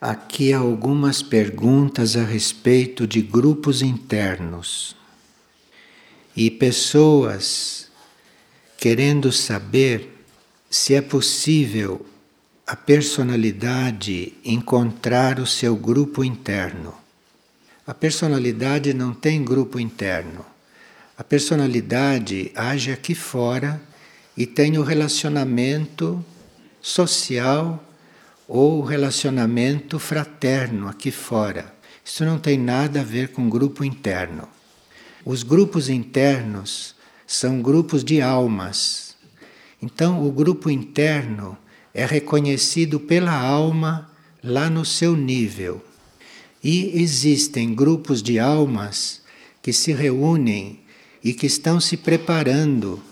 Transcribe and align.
Aqui 0.00 0.52
algumas 0.52 1.22
perguntas 1.22 2.16
a 2.16 2.22
respeito 2.22 3.06
de 3.06 3.22
grupos 3.22 3.80
internos 3.80 4.94
e 6.36 6.50
pessoas 6.50 7.88
querendo 8.76 9.32
saber 9.32 10.22
se 10.68 10.94
é 10.94 11.00
possível 11.00 12.04
a 12.66 12.76
personalidade 12.76 14.34
encontrar 14.44 15.40
o 15.40 15.46
seu 15.46 15.74
grupo 15.74 16.22
interno. 16.22 16.92
A 17.86 17.94
personalidade 17.94 18.92
não 18.92 19.14
tem 19.14 19.42
grupo 19.42 19.80
interno. 19.80 20.44
A 21.16 21.24
personalidade 21.24 22.52
age 22.54 22.92
aqui 22.92 23.14
fora 23.14 23.80
e 24.36 24.44
tem 24.44 24.76
o 24.76 24.82
relacionamento 24.82 26.22
social 26.82 27.82
ou 28.48 28.82
relacionamento 28.82 29.98
fraterno 29.98 30.88
aqui 30.88 31.10
fora. 31.10 31.74
Isso 32.04 32.24
não 32.24 32.38
tem 32.38 32.56
nada 32.56 33.00
a 33.00 33.04
ver 33.04 33.32
com 33.32 33.48
grupo 33.48 33.84
interno. 33.84 34.48
Os 35.24 35.42
grupos 35.42 35.88
internos 35.88 36.94
são 37.26 37.60
grupos 37.60 38.04
de 38.04 38.22
almas. 38.22 39.16
Então, 39.82 40.24
o 40.24 40.30
grupo 40.30 40.70
interno 40.70 41.58
é 41.92 42.06
reconhecido 42.06 43.00
pela 43.00 43.32
alma 43.32 44.10
lá 44.42 44.70
no 44.70 44.84
seu 44.84 45.16
nível. 45.16 45.84
E 46.62 47.00
existem 47.02 47.74
grupos 47.74 48.22
de 48.22 48.38
almas 48.38 49.22
que 49.60 49.72
se 49.72 49.92
reúnem 49.92 50.80
e 51.22 51.32
que 51.32 51.46
estão 51.46 51.80
se 51.80 51.96
preparando 51.96 53.02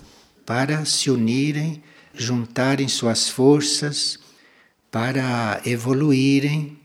para 0.47 0.85
se 0.85 1.11
unirem, 1.11 1.83
juntarem 2.15 2.87
suas 2.87 3.29
forças 3.29 4.21
para 4.95 5.61
evoluírem 5.67 6.79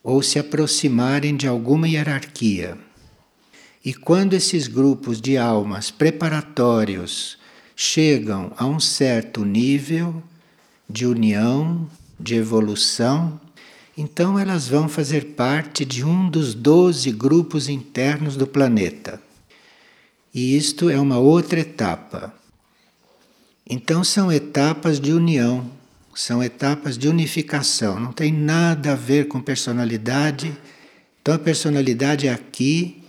ou 0.00 0.22
se 0.22 0.38
aproximarem 0.38 1.36
de 1.36 1.48
alguma 1.48 1.88
hierarquia. 1.88 2.78
E 3.84 3.92
quando 3.92 4.34
esses 4.34 4.68
grupos 4.68 5.20
de 5.20 5.36
almas 5.36 5.90
preparatórios 5.90 7.36
chegam 7.74 8.52
a 8.56 8.64
um 8.64 8.78
certo 8.78 9.44
nível 9.44 10.22
de 10.88 11.04
união, 11.04 11.90
de 12.16 12.36
evolução, 12.36 13.40
então 13.96 14.38
elas 14.38 14.68
vão 14.68 14.88
fazer 14.88 15.34
parte 15.34 15.84
de 15.84 16.04
um 16.04 16.30
dos 16.30 16.54
doze 16.54 17.10
grupos 17.10 17.68
internos 17.68 18.36
do 18.36 18.46
planeta. 18.46 19.20
E 20.32 20.56
isto 20.56 20.88
é 20.88 21.00
uma 21.00 21.18
outra 21.18 21.58
etapa. 21.58 22.32
Então 23.68 24.04
são 24.04 24.30
etapas 24.30 25.00
de 25.00 25.12
união 25.12 25.76
são 26.18 26.42
etapas 26.42 26.98
de 26.98 27.06
unificação, 27.06 28.00
não 28.00 28.12
tem 28.12 28.32
nada 28.32 28.90
a 28.90 28.96
ver 28.96 29.28
com 29.28 29.40
personalidade. 29.40 30.52
Então 31.22 31.32
a 31.32 31.38
personalidade 31.38 32.28
aqui 32.28 33.04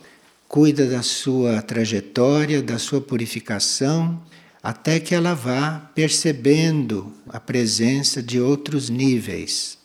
cuida 0.48 0.86
da 0.86 1.02
sua 1.02 1.60
trajetória, 1.64 2.62
da 2.62 2.78
sua 2.78 3.02
purificação, 3.02 4.22
até 4.62 5.00
que 5.00 5.16
ela 5.16 5.34
vá 5.34 5.90
percebendo 5.96 7.12
a 7.28 7.40
presença 7.40 8.22
de 8.22 8.40
outros 8.40 8.92
níveis. 8.92 9.80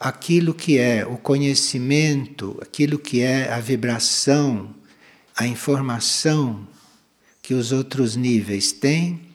Aquilo 0.00 0.52
que 0.52 0.78
é 0.78 1.06
o 1.06 1.16
conhecimento, 1.16 2.58
aquilo 2.60 2.98
que 2.98 3.20
é 3.20 3.52
a 3.52 3.60
vibração, 3.60 4.74
a 5.36 5.46
informação 5.46 6.66
que 7.40 7.54
os 7.54 7.70
outros 7.70 8.16
níveis 8.16 8.72
têm, 8.72 9.31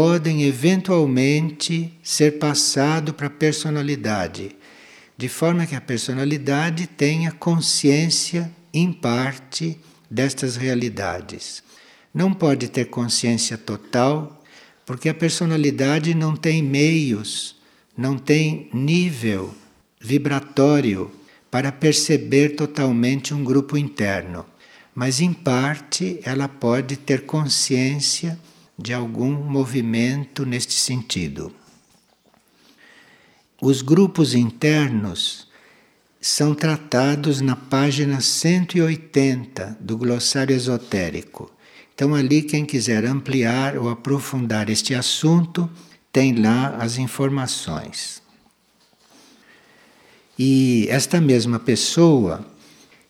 podem 0.00 0.44
eventualmente 0.44 1.92
ser 2.04 2.38
passado 2.38 3.12
para 3.12 3.26
a 3.26 3.30
personalidade, 3.30 4.54
de 5.16 5.28
forma 5.28 5.66
que 5.66 5.74
a 5.74 5.80
personalidade 5.80 6.86
tenha 6.86 7.32
consciência 7.32 8.48
em 8.72 8.92
parte 8.92 9.76
destas 10.08 10.54
realidades. 10.54 11.64
Não 12.14 12.32
pode 12.32 12.68
ter 12.68 12.84
consciência 12.84 13.58
total, 13.58 14.40
porque 14.86 15.08
a 15.08 15.14
personalidade 15.14 16.14
não 16.14 16.36
tem 16.36 16.62
meios, 16.62 17.56
não 17.96 18.16
tem 18.16 18.70
nível 18.72 19.52
vibratório 20.00 21.10
para 21.50 21.72
perceber 21.72 22.50
totalmente 22.50 23.34
um 23.34 23.42
grupo 23.42 23.76
interno. 23.76 24.46
Mas, 24.94 25.20
em 25.20 25.32
parte, 25.32 26.20
ela 26.22 26.46
pode 26.46 26.96
ter 26.96 27.26
consciência 27.26 28.38
de 28.78 28.94
algum 28.94 29.32
movimento 29.32 30.46
neste 30.46 30.74
sentido. 30.74 31.52
Os 33.60 33.82
grupos 33.82 34.34
internos 34.34 35.48
são 36.20 36.54
tratados 36.54 37.40
na 37.40 37.56
página 37.56 38.20
180 38.20 39.78
do 39.80 39.98
glossário 39.98 40.54
esotérico. 40.54 41.50
Então, 41.92 42.14
ali, 42.14 42.42
quem 42.42 42.64
quiser 42.64 43.04
ampliar 43.04 43.76
ou 43.76 43.88
aprofundar 43.88 44.70
este 44.70 44.94
assunto, 44.94 45.68
tem 46.12 46.40
lá 46.40 46.76
as 46.76 46.98
informações. 46.98 48.22
E 50.38 50.86
esta 50.88 51.20
mesma 51.20 51.58
pessoa 51.58 52.46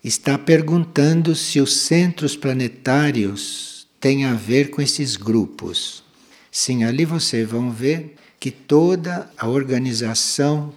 está 0.02 0.38
perguntando 0.38 1.34
se 1.34 1.60
os 1.60 1.76
centros 1.76 2.34
planetários 2.34 3.77
tem 4.00 4.24
a 4.24 4.34
ver 4.34 4.70
com 4.70 4.80
esses 4.80 5.16
grupos. 5.16 6.02
Sim, 6.50 6.84
ali 6.84 7.04
vocês 7.04 7.48
vão 7.48 7.70
ver 7.70 8.16
que 8.40 8.50
toda 8.50 9.30
a 9.36 9.48
organização, 9.48 10.72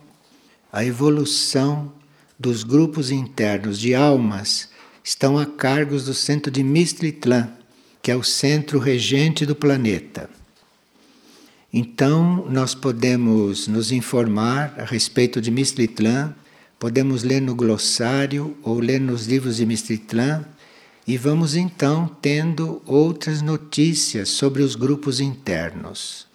a 0.71 0.83
evolução 0.83 1.91
dos 2.39 2.63
grupos 2.63 3.11
internos 3.11 3.79
de 3.79 3.93
almas 3.93 4.69
estão 5.03 5.37
a 5.37 5.45
cargo 5.45 5.99
do 5.99 6.13
centro 6.13 6.51
de 6.51 6.63
Mistritlan, 6.63 7.49
que 8.01 8.11
é 8.11 8.15
o 8.15 8.23
centro 8.23 8.79
regente 8.79 9.45
do 9.45 9.55
planeta. 9.55 10.29
Então, 11.71 12.45
nós 12.49 12.75
podemos 12.75 13.67
nos 13.67 13.91
informar 13.91 14.73
a 14.77 14.83
respeito 14.83 15.39
de 15.39 15.51
Mistritlan, 15.51 16.35
podemos 16.77 17.23
ler 17.23 17.41
no 17.41 17.55
glossário 17.55 18.57
ou 18.63 18.79
ler 18.79 18.99
nos 18.99 19.27
livros 19.27 19.57
de 19.57 19.65
Mistritlan 19.65 20.43
e 21.07 21.17
vamos 21.17 21.55
então 21.55 22.07
tendo 22.21 22.81
outras 22.85 23.41
notícias 23.41 24.29
sobre 24.29 24.61
os 24.61 24.75
grupos 24.75 25.19
internos. 25.19 26.27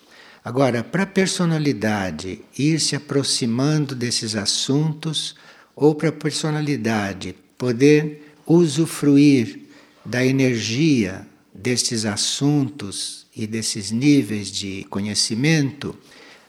Agora, 0.44 0.84
para 0.84 1.02
a 1.02 1.06
personalidade 1.06 2.40
ir 2.56 2.80
se 2.80 2.94
aproximando 2.94 3.94
desses 3.94 4.36
assuntos, 4.36 5.34
ou 5.74 5.94
para 5.94 6.08
a 6.08 6.12
personalidade 6.12 7.36
poder 7.58 8.34
usufruir 8.46 9.60
da 10.04 10.24
energia 10.24 11.26
destes 11.52 12.04
assuntos 12.04 13.26
e 13.34 13.46
desses 13.46 13.90
níveis 13.90 14.50
de 14.50 14.84
conhecimento, 14.84 15.96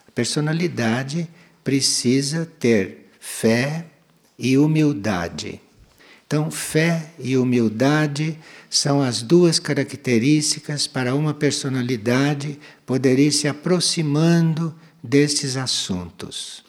a 0.07 0.11
personalidade 0.11 1.27
precisa 1.63 2.45
ter 2.45 3.09
fé 3.19 3.87
e 4.37 4.57
humildade. 4.57 5.59
Então, 6.27 6.51
fé 6.51 7.11
e 7.17 7.37
humildade 7.37 8.37
são 8.69 9.01
as 9.01 9.21
duas 9.21 9.59
características 9.59 10.85
para 10.85 11.15
uma 11.15 11.33
personalidade 11.33 12.59
poder 12.85 13.17
ir 13.17 13.31
se 13.31 13.47
aproximando 13.47 14.75
destes 15.01 15.55
assuntos. 15.55 16.65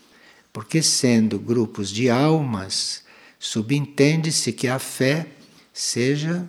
Porque, 0.53 0.81
sendo 0.81 1.41
grupos 1.41 1.91
de 1.91 2.09
almas, 2.09 3.03
subentende-se 3.37 4.53
que 4.53 4.69
a 4.69 4.79
fé 4.79 5.27
seja 5.73 6.49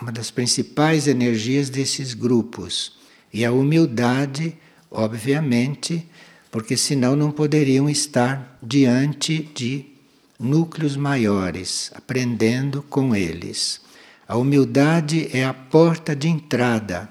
uma 0.00 0.12
das 0.12 0.30
principais 0.30 1.08
energias 1.08 1.68
desses 1.68 2.14
grupos. 2.14 2.92
E 3.32 3.44
a 3.44 3.50
humildade, 3.50 4.56
obviamente, 4.88 6.08
porque 6.48 6.76
senão 6.76 7.16
não 7.16 7.32
poderiam 7.32 7.90
estar 7.90 8.56
diante 8.62 9.50
de 9.52 9.95
núcleos 10.38 10.96
maiores, 10.96 11.90
aprendendo 11.94 12.82
com 12.82 13.14
eles. 13.14 13.80
A 14.28 14.36
humildade 14.36 15.28
é 15.32 15.44
a 15.44 15.54
porta 15.54 16.14
de 16.14 16.28
entrada 16.28 17.10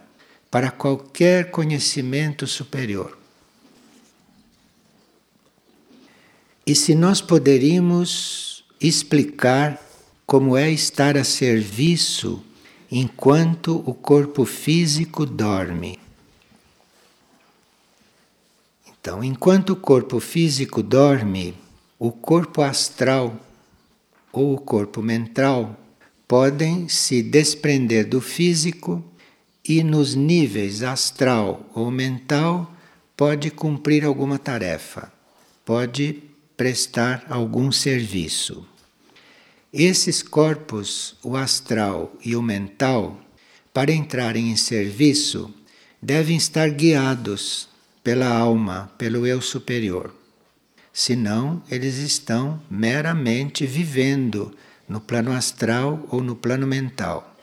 para 0.51 0.71
qualquer 0.71 1.51
conhecimento 1.51 2.45
superior. 2.45 3.17
E 6.65 6.73
se 6.73 6.95
nós 6.95 7.21
poderíamos 7.21 8.63
explicar 8.79 9.81
como 10.25 10.57
é 10.57 10.71
estar 10.71 11.15
a 11.15 11.23
serviço 11.23 12.43
enquanto 12.91 13.83
o 13.85 13.93
corpo 13.93 14.45
físico 14.45 15.25
dorme. 15.25 15.99
Então, 18.87 19.23
enquanto 19.23 19.71
o 19.71 19.75
corpo 19.75 20.19
físico 20.19 20.81
dorme, 20.81 21.53
o 21.97 22.11
corpo 22.11 22.61
astral 22.61 23.39
ou 24.31 24.53
o 24.53 24.57
corpo 24.57 25.01
mental 25.01 25.79
podem 26.27 26.89
se 26.89 27.23
desprender 27.23 28.05
do 28.05 28.19
físico 28.19 29.03
e 29.63 29.81
nos 29.81 30.13
níveis 30.13 30.83
astral 30.83 31.69
ou 31.73 31.89
mental 31.89 32.71
pode 33.15 33.49
cumprir 33.49 34.03
alguma 34.03 34.37
tarefa, 34.37 35.11
pode 35.63 36.21
prestar 36.57 37.25
algum 37.29 37.71
serviço. 37.71 38.67
Esses 39.71 40.21
corpos, 40.21 41.15
o 41.23 41.35
astral 41.35 42.13
e 42.23 42.35
o 42.35 42.41
mental, 42.41 43.19
para 43.73 43.91
entrarem 43.91 44.51
em 44.51 44.55
serviço, 44.55 45.53
devem 46.01 46.35
estar 46.35 46.69
guiados 46.69 47.67
pela 48.03 48.27
alma, 48.27 48.91
pelo 48.97 49.25
eu 49.25 49.41
superior. 49.41 50.13
Senão, 50.97 51.61
eles 51.69 51.97
estão 51.97 52.57
meramente 52.71 53.65
vivendo 53.65 54.55
no 54.87 55.01
plano 55.01 55.33
astral 55.33 56.07
ou 56.09 56.23
no 56.23 56.37
plano 56.37 56.65
mental. 56.65 57.35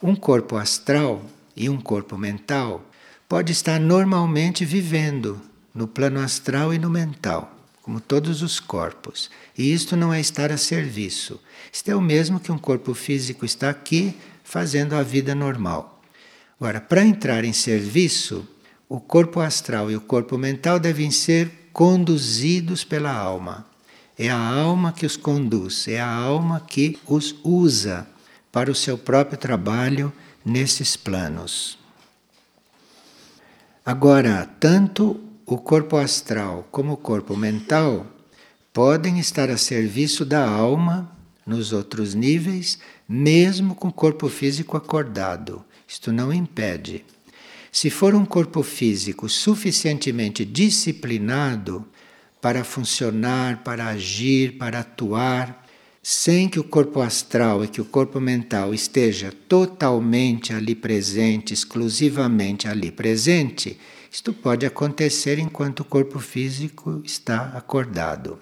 Um 0.00 0.14
corpo 0.14 0.56
astral 0.56 1.20
e 1.56 1.68
um 1.68 1.80
corpo 1.80 2.16
mental 2.16 2.88
pode 3.28 3.50
estar 3.50 3.80
normalmente 3.80 4.64
vivendo 4.64 5.40
no 5.74 5.88
plano 5.88 6.20
astral 6.20 6.72
e 6.72 6.78
no 6.78 6.88
mental, 6.88 7.52
como 7.82 7.98
todos 7.98 8.42
os 8.42 8.60
corpos. 8.60 9.28
E 9.58 9.74
isto 9.74 9.96
não 9.96 10.14
é 10.14 10.20
estar 10.20 10.52
a 10.52 10.56
serviço. 10.56 11.40
Isto 11.72 11.90
é 11.90 11.96
o 11.96 12.00
mesmo 12.00 12.38
que 12.38 12.52
um 12.52 12.58
corpo 12.58 12.94
físico 12.94 13.44
está 13.44 13.70
aqui 13.70 14.16
fazendo 14.44 14.94
a 14.94 15.02
vida 15.02 15.34
normal. 15.34 16.00
Agora, 16.60 16.80
para 16.80 17.04
entrar 17.04 17.44
em 17.44 17.52
serviço, 17.52 18.46
o 18.88 19.00
corpo 19.00 19.40
astral 19.40 19.90
e 19.90 19.96
o 19.96 20.00
corpo 20.00 20.38
mental 20.38 20.78
devem 20.78 21.10
ser 21.10 21.63
conduzidos 21.74 22.84
pela 22.84 23.12
alma. 23.12 23.66
É 24.16 24.30
a 24.30 24.38
alma 24.38 24.92
que 24.92 25.04
os 25.04 25.16
conduz, 25.16 25.88
é 25.88 26.00
a 26.00 26.08
alma 26.08 26.60
que 26.60 26.96
os 27.04 27.34
usa 27.42 28.06
para 28.52 28.70
o 28.70 28.74
seu 28.74 28.96
próprio 28.96 29.36
trabalho 29.36 30.12
nesses 30.44 30.96
planos. 30.96 31.76
Agora, 33.84 34.48
tanto 34.60 35.20
o 35.44 35.58
corpo 35.58 35.96
astral 35.96 36.66
como 36.70 36.92
o 36.92 36.96
corpo 36.96 37.36
mental 37.36 38.06
podem 38.72 39.18
estar 39.18 39.50
a 39.50 39.56
serviço 39.56 40.24
da 40.24 40.48
alma 40.48 41.10
nos 41.44 41.72
outros 41.72 42.14
níveis, 42.14 42.78
mesmo 43.08 43.74
com 43.74 43.88
o 43.88 43.92
corpo 43.92 44.28
físico 44.28 44.76
acordado. 44.76 45.64
Isto 45.88 46.12
não 46.12 46.32
impede. 46.32 47.04
Se 47.74 47.90
for 47.90 48.14
um 48.14 48.24
corpo 48.24 48.62
físico 48.62 49.28
suficientemente 49.28 50.44
disciplinado 50.44 51.84
para 52.40 52.62
funcionar, 52.62 53.64
para 53.64 53.88
agir, 53.88 54.56
para 54.56 54.78
atuar, 54.78 55.66
sem 56.00 56.48
que 56.48 56.60
o 56.60 56.62
corpo 56.62 57.00
astral 57.00 57.64
e 57.64 57.68
que 57.68 57.80
o 57.80 57.84
corpo 57.84 58.20
mental 58.20 58.72
esteja 58.72 59.32
totalmente 59.48 60.52
ali 60.52 60.76
presente, 60.76 61.52
exclusivamente 61.52 62.68
ali 62.68 62.92
presente, 62.92 63.76
isto 64.08 64.32
pode 64.32 64.64
acontecer 64.64 65.40
enquanto 65.40 65.80
o 65.80 65.84
corpo 65.84 66.20
físico 66.20 67.02
está 67.04 67.54
acordado. 67.56 68.38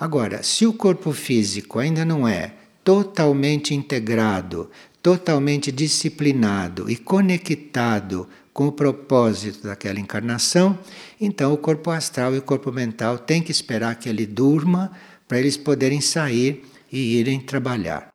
Agora, 0.00 0.42
se 0.42 0.64
o 0.64 0.72
corpo 0.72 1.12
físico 1.12 1.78
ainda 1.78 2.06
não 2.06 2.26
é 2.26 2.54
totalmente 2.82 3.74
integrado, 3.74 4.70
totalmente 5.02 5.70
disciplinado 5.70 6.90
e 6.90 6.96
conectado 6.96 8.26
com 8.52 8.68
o 8.68 8.72
propósito 8.72 9.66
daquela 9.66 9.98
encarnação, 9.98 10.78
então 11.20 11.52
o 11.52 11.58
corpo 11.58 11.90
astral 11.90 12.34
e 12.34 12.38
o 12.38 12.42
corpo 12.42 12.70
mental 12.70 13.18
têm 13.18 13.42
que 13.42 13.50
esperar 13.50 13.96
que 13.96 14.08
ele 14.08 14.26
durma 14.26 14.92
para 15.26 15.38
eles 15.38 15.56
poderem 15.56 16.00
sair 16.00 16.64
e 16.90 17.16
irem 17.16 17.40
trabalhar. 17.40 18.12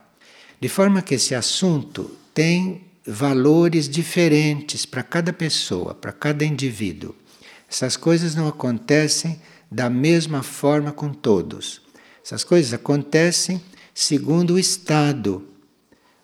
De 0.60 0.68
forma 0.68 1.02
que 1.02 1.14
esse 1.14 1.34
assunto 1.34 2.10
tem 2.32 2.84
valores 3.06 3.88
diferentes 3.88 4.84
para 4.84 5.02
cada 5.02 5.32
pessoa, 5.32 5.94
para 5.94 6.12
cada 6.12 6.44
indivíduo. 6.44 7.14
Essas 7.68 7.96
coisas 7.96 8.34
não 8.34 8.46
acontecem 8.46 9.40
da 9.70 9.90
mesma 9.90 10.42
forma 10.42 10.92
com 10.92 11.12
todos. 11.12 11.80
Essas 12.24 12.44
coisas 12.44 12.72
acontecem 12.72 13.60
segundo 13.94 14.54
o 14.54 14.58
estado 14.58 15.48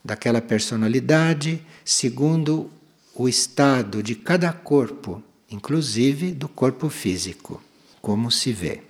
daquela 0.05 0.41
personalidade, 0.41 1.65
segundo 1.85 2.71
o 3.15 3.29
estado 3.29 4.03
de 4.03 4.15
cada 4.15 4.53
corpo, 4.53 5.23
inclusive 5.51 6.33
do 6.33 6.49
corpo 6.49 6.89
físico, 6.89 7.63
como 8.01 8.31
se 8.31 8.53
vê. 8.53 8.83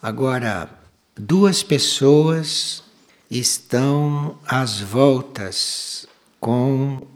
Agora, 0.00 0.68
duas 1.16 1.62
pessoas 1.62 2.82
estão 3.30 4.38
às 4.46 4.80
voltas 4.80 6.06
com 6.38 7.06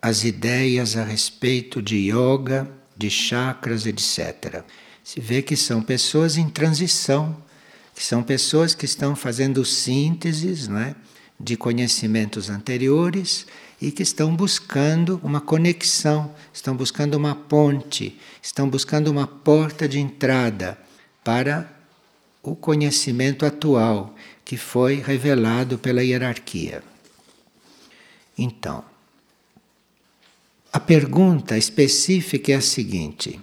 as 0.00 0.22
ideias 0.22 0.96
a 0.96 1.02
respeito 1.02 1.82
de 1.82 1.96
yoga, 2.10 2.70
de 2.96 3.10
chakras, 3.10 3.86
etc. 3.86 4.62
Se 5.02 5.20
vê 5.20 5.42
que 5.42 5.56
são 5.56 5.82
pessoas 5.82 6.36
em 6.36 6.48
transição, 6.48 7.36
que 7.94 8.04
são 8.04 8.22
pessoas 8.22 8.74
que 8.74 8.84
estão 8.84 9.16
fazendo 9.16 9.64
sínteses 9.64 10.68
né, 10.68 10.94
de 11.38 11.56
conhecimentos 11.56 12.48
anteriores 12.48 13.46
e 13.80 13.90
que 13.90 14.02
estão 14.02 14.34
buscando 14.34 15.20
uma 15.22 15.40
conexão, 15.40 16.34
estão 16.52 16.74
buscando 16.74 17.14
uma 17.14 17.34
ponte, 17.34 18.18
estão 18.42 18.68
buscando 18.68 19.08
uma 19.08 19.26
porta 19.26 19.88
de 19.88 19.98
entrada 19.98 20.78
para 21.22 21.70
o 22.42 22.54
conhecimento 22.54 23.44
atual 23.44 24.14
que 24.44 24.56
foi 24.56 24.96
revelado 24.96 25.78
pela 25.78 26.02
hierarquia. 26.02 26.82
Então, 28.38 28.84
a 30.72 30.80
pergunta 30.80 31.56
específica 31.58 32.52
é 32.52 32.56
a 32.56 32.60
seguinte: 32.60 33.40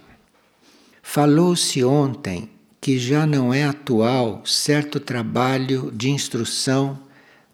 falou-se 1.02 1.84
ontem 1.84 2.48
que 2.80 2.98
já 2.98 3.26
não 3.26 3.52
é 3.52 3.64
atual 3.64 4.42
certo 4.44 5.00
trabalho 5.00 5.90
de 5.90 6.10
instrução 6.10 6.98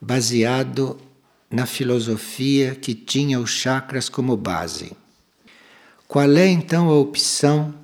baseado 0.00 0.99
na 1.50 1.67
filosofia 1.67 2.75
que 2.75 2.94
tinha 2.94 3.38
os 3.41 3.50
chakras 3.50 4.08
como 4.08 4.37
base. 4.37 4.93
Qual 6.08 6.31
é 6.37 6.47
então 6.47 6.88
a 6.88 6.94
opção 6.94 7.75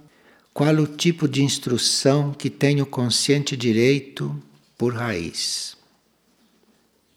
qual 0.56 0.74
o 0.76 0.86
tipo 0.86 1.28
de 1.28 1.42
instrução 1.42 2.32
que 2.32 2.48
tem 2.48 2.80
o 2.80 2.86
consciente 2.86 3.54
direito 3.54 4.34
por 4.78 4.94
raiz? 4.94 5.76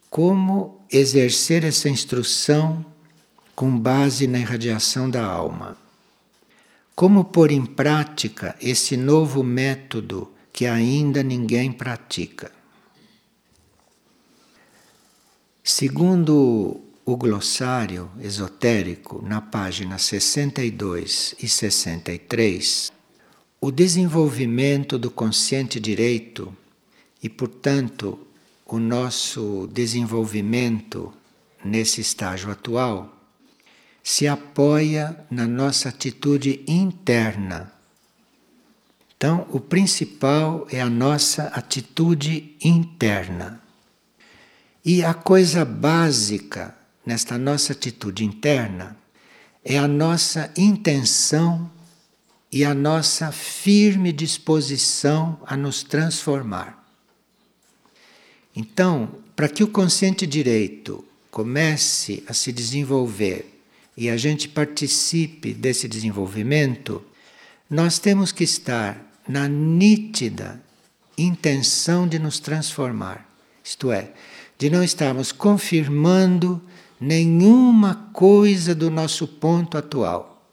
Como 0.10 0.81
exercer 0.92 1.63
essa 1.63 1.88
instrução 1.88 2.86
com 3.56 3.80
base 3.80 4.28
na 4.28 4.40
irradiação 4.40 5.10
da 5.10 5.24
alma? 5.24 5.78
Como 6.94 7.24
pôr 7.24 7.51
em 7.51 7.65
prática 7.65 8.58
esse 8.62 8.98
novo 8.98 9.41
método 9.41 10.29
que 10.51 10.65
ainda 10.65 11.24
ninguém 11.24 11.72
pratica? 11.72 12.51
Segundo 15.63 16.80
o 17.06 17.18
glossário 17.18 18.10
esotérico, 18.22 19.22
na 19.25 19.42
página 19.42 19.98
62 19.98 21.36
e 21.42 21.48
63, 21.48 22.92
o 23.62 23.72
desenvolvimento 23.72 24.98
do 24.98 25.12
consciente 25.12 25.80
direito 25.80 26.56
e, 27.22 27.28
portanto, 27.28 28.20
o 28.66 28.80
nosso 28.80 29.68
desenvolvimento 29.72 31.12
nesse 31.63 32.01
estágio 32.01 32.51
atual 32.51 33.16
se 34.04 34.28
apoia 34.28 35.25
na 35.30 35.46
nossa 35.46 35.89
atitude 35.89 36.63
interna. 36.68 37.72
Então, 39.18 39.46
o 39.51 39.60
principal 39.60 40.66
é 40.72 40.80
a 40.80 40.89
nossa 40.89 41.44
atitude 41.48 42.56
interna. 42.63 43.62
E 44.91 45.03
a 45.03 45.13
coisa 45.13 45.63
básica 45.63 46.75
nesta 47.05 47.38
nossa 47.38 47.74
atitude 47.74 48.25
interna 48.25 48.98
é 49.63 49.77
a 49.77 49.88
nossa 49.88 50.51
intenção 50.58 51.69
e 52.51 52.65
a 52.65 52.74
nossa 52.74 53.31
firme 53.31 54.12
disposição 54.12 55.39
a 55.46 55.55
nos 55.55 55.84
transformar. 55.84 56.84
Então, 58.55 59.12
para 59.36 59.48
que 59.48 59.63
o 59.63 59.67
consciente 59.67 60.25
direito 60.25 61.05
comece 61.29 62.24
a 62.25 62.34
se 62.34 62.51
desenvolver 62.51 63.62
e 63.96 64.10
a 64.10 64.17
gente 64.17 64.50
participe 64.50 65.53
desse 65.53 65.88
desenvolvimento, 65.88 67.05
nós 67.69 68.00
temos 68.00 68.31
que 68.31 68.43
estar 68.43 69.00
na 69.27 69.48
nítida 69.48 70.60
intenção 71.15 72.08
de 72.08 72.17
nos 72.17 72.39
transformar. 72.39 73.29
Isto 73.63 73.91
é, 73.91 74.13
de 74.60 74.70
não 74.70 74.84
estarmos 74.84 75.32
confirmando 75.32 76.62
nenhuma 77.00 78.10
coisa 78.12 78.75
do 78.75 78.92
nosso 78.92 79.25
ponto 79.25 79.78
atual. 79.78 80.46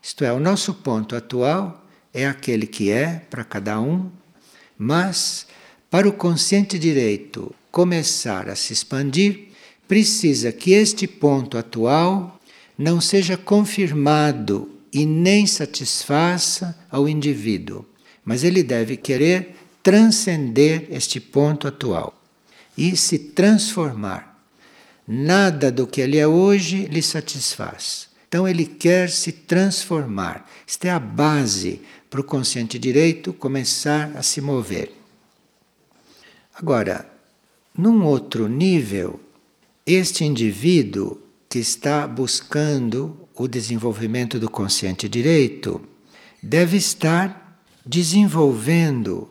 Isto 0.00 0.24
é, 0.24 0.32
o 0.32 0.38
nosso 0.38 0.72
ponto 0.72 1.16
atual 1.16 1.84
é 2.12 2.26
aquele 2.26 2.64
que 2.64 2.92
é 2.92 3.26
para 3.28 3.42
cada 3.42 3.80
um, 3.80 4.08
mas 4.78 5.48
para 5.90 6.08
o 6.08 6.12
consciente 6.12 6.78
direito 6.78 7.52
começar 7.72 8.48
a 8.48 8.54
se 8.54 8.72
expandir, 8.72 9.48
precisa 9.88 10.52
que 10.52 10.70
este 10.72 11.08
ponto 11.08 11.58
atual 11.58 12.38
não 12.78 13.00
seja 13.00 13.36
confirmado 13.36 14.70
e 14.92 15.04
nem 15.04 15.44
satisfaça 15.44 16.78
ao 16.88 17.08
indivíduo, 17.08 17.84
mas 18.24 18.44
ele 18.44 18.62
deve 18.62 18.96
querer 18.96 19.56
transcender 19.82 20.86
este 20.90 21.18
ponto 21.18 21.66
atual 21.66 22.23
e 22.76 22.96
se 22.96 23.18
transformar. 23.18 24.34
Nada 25.06 25.70
do 25.70 25.86
que 25.86 26.00
ele 26.00 26.16
é 26.16 26.26
hoje 26.26 26.86
lhe 26.86 27.02
satisfaz. 27.02 28.08
Então 28.28 28.48
ele 28.48 28.64
quer 28.66 29.10
se 29.10 29.30
transformar. 29.30 30.48
Esta 30.66 30.88
é 30.88 30.90
a 30.90 30.98
base 30.98 31.80
para 32.10 32.20
o 32.20 32.24
consciente 32.24 32.78
direito 32.78 33.32
começar 33.32 34.12
a 34.16 34.22
se 34.22 34.40
mover. 34.40 34.92
Agora, 36.54 37.08
num 37.76 38.04
outro 38.04 38.48
nível, 38.48 39.20
este 39.86 40.24
indivíduo 40.24 41.20
que 41.48 41.58
está 41.58 42.06
buscando 42.06 43.16
o 43.34 43.46
desenvolvimento 43.46 44.38
do 44.38 44.48
consciente 44.48 45.08
direito 45.08 45.80
deve 46.42 46.76
estar 46.76 47.60
desenvolvendo 47.84 49.28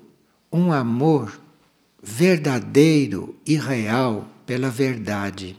um 0.51 0.71
amor 0.71 1.42
verdadeiro 2.03 3.35
e 3.45 3.55
real 3.55 4.27
pela 4.45 4.69
verdade. 4.69 5.57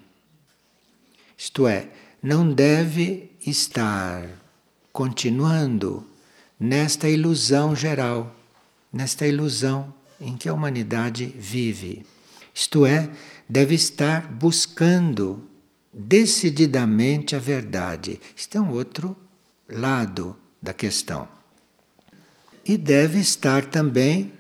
Isto 1.37 1.67
é, 1.67 1.89
não 2.23 2.53
deve 2.53 3.31
estar 3.45 4.29
continuando 4.93 6.07
nesta 6.61 7.09
ilusão 7.09 7.75
geral, 7.75 8.35
nesta 8.93 9.27
ilusão 9.27 9.93
em 10.21 10.37
que 10.37 10.49
a 10.49 10.55
humanidade 10.55 11.27
vive. 11.27 12.05
Isto 12.55 12.87
é, 12.87 13.11
deve 13.49 13.75
estar 13.75 14.31
buscando 14.31 15.49
decididamente 15.93 17.35
a 17.35 17.39
verdade. 17.39 18.21
Isto 18.37 18.59
é 18.59 18.61
um 18.61 18.71
outro 18.71 19.17
lado 19.69 20.37
da 20.63 20.73
questão. 20.73 21.27
E 22.65 22.77
deve 22.77 23.19
estar 23.19 23.65
também 23.67 24.33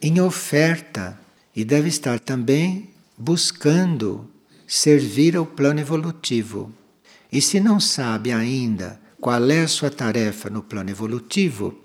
em 0.00 0.20
oferta, 0.20 1.18
e 1.54 1.64
deve 1.64 1.88
estar 1.88 2.18
também 2.18 2.90
buscando 3.16 4.28
servir 4.66 5.36
ao 5.36 5.46
plano 5.46 5.80
evolutivo. 5.80 6.72
E 7.30 7.40
se 7.40 7.60
não 7.60 7.78
sabe 7.78 8.32
ainda 8.32 9.00
qual 9.20 9.50
é 9.50 9.60
a 9.60 9.68
sua 9.68 9.90
tarefa 9.90 10.50
no 10.50 10.62
plano 10.62 10.90
evolutivo, 10.90 11.78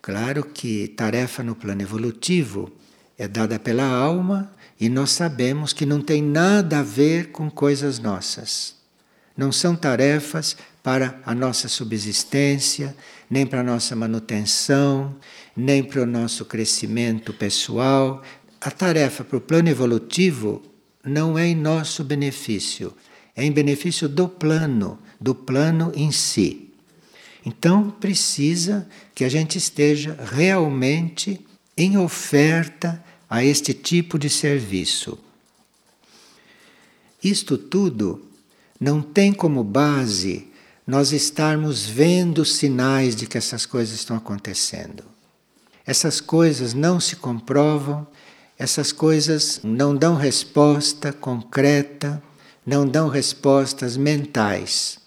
claro 0.00 0.44
que 0.44 0.88
tarefa 0.88 1.42
no 1.42 1.54
plano 1.54 1.82
evolutivo 1.82 2.70
é 3.18 3.28
dada 3.28 3.58
pela 3.58 3.84
alma 3.84 4.50
e 4.80 4.88
nós 4.88 5.10
sabemos 5.10 5.72
que 5.72 5.84
não 5.84 6.00
tem 6.00 6.22
nada 6.22 6.78
a 6.78 6.82
ver 6.82 7.32
com 7.32 7.50
coisas 7.50 7.98
nossas. 7.98 8.74
Não 9.36 9.52
são 9.52 9.76
tarefas 9.76 10.56
para 10.82 11.20
a 11.24 11.34
nossa 11.34 11.68
subsistência, 11.68 12.96
nem 13.28 13.46
para 13.46 13.60
a 13.60 13.64
nossa 13.64 13.94
manutenção, 13.94 15.14
nem 15.56 15.82
para 15.82 16.02
o 16.02 16.06
nosso 16.06 16.44
crescimento 16.44 17.32
pessoal. 17.32 18.22
A 18.60 18.70
tarefa 18.70 19.24
para 19.24 19.38
o 19.38 19.40
plano 19.40 19.68
evolutivo 19.68 20.62
não 21.02 21.38
é 21.38 21.46
em 21.46 21.54
nosso 21.54 22.04
benefício, 22.04 22.92
é 23.34 23.42
em 23.42 23.50
benefício 23.50 24.08
do 24.08 24.28
plano, 24.28 24.98
do 25.18 25.34
plano 25.34 25.90
em 25.94 26.12
si. 26.12 26.68
Então 27.44 27.90
precisa 27.90 28.86
que 29.14 29.24
a 29.24 29.28
gente 29.28 29.56
esteja 29.56 30.14
realmente 30.30 31.40
em 31.74 31.96
oferta 31.96 33.02
a 33.28 33.42
este 33.42 33.72
tipo 33.72 34.18
de 34.18 34.28
serviço. 34.28 35.18
Isto 37.22 37.56
tudo 37.56 38.26
não 38.78 39.00
tem 39.00 39.32
como 39.32 39.64
base 39.64 40.48
nós 40.86 41.12
estarmos 41.12 41.86
vendo 41.86 42.44
sinais 42.44 43.14
de 43.14 43.26
que 43.26 43.38
essas 43.38 43.64
coisas 43.64 43.94
estão 43.94 44.16
acontecendo. 44.16 45.04
Essas 45.86 46.20
coisas 46.20 46.74
não 46.74 46.98
se 47.00 47.16
comprovam, 47.16 48.06
essas 48.60 48.92
coisas 48.92 49.58
não 49.64 49.96
dão 49.96 50.16
resposta 50.16 51.14
concreta, 51.14 52.22
não 52.66 52.86
dão 52.86 53.08
respostas 53.08 53.96
mentais. 53.96 54.98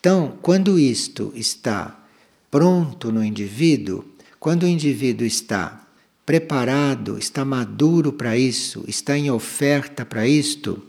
Então, 0.00 0.38
quando 0.40 0.78
isto 0.78 1.30
está 1.34 2.02
pronto 2.50 3.12
no 3.12 3.22
indivíduo, 3.22 4.06
quando 4.40 4.62
o 4.62 4.66
indivíduo 4.66 5.26
está 5.26 5.86
preparado, 6.24 7.18
está 7.18 7.44
maduro 7.44 8.10
para 8.10 8.38
isso, 8.38 8.82
está 8.88 9.18
em 9.18 9.30
oferta 9.30 10.02
para 10.06 10.26
isto, 10.26 10.82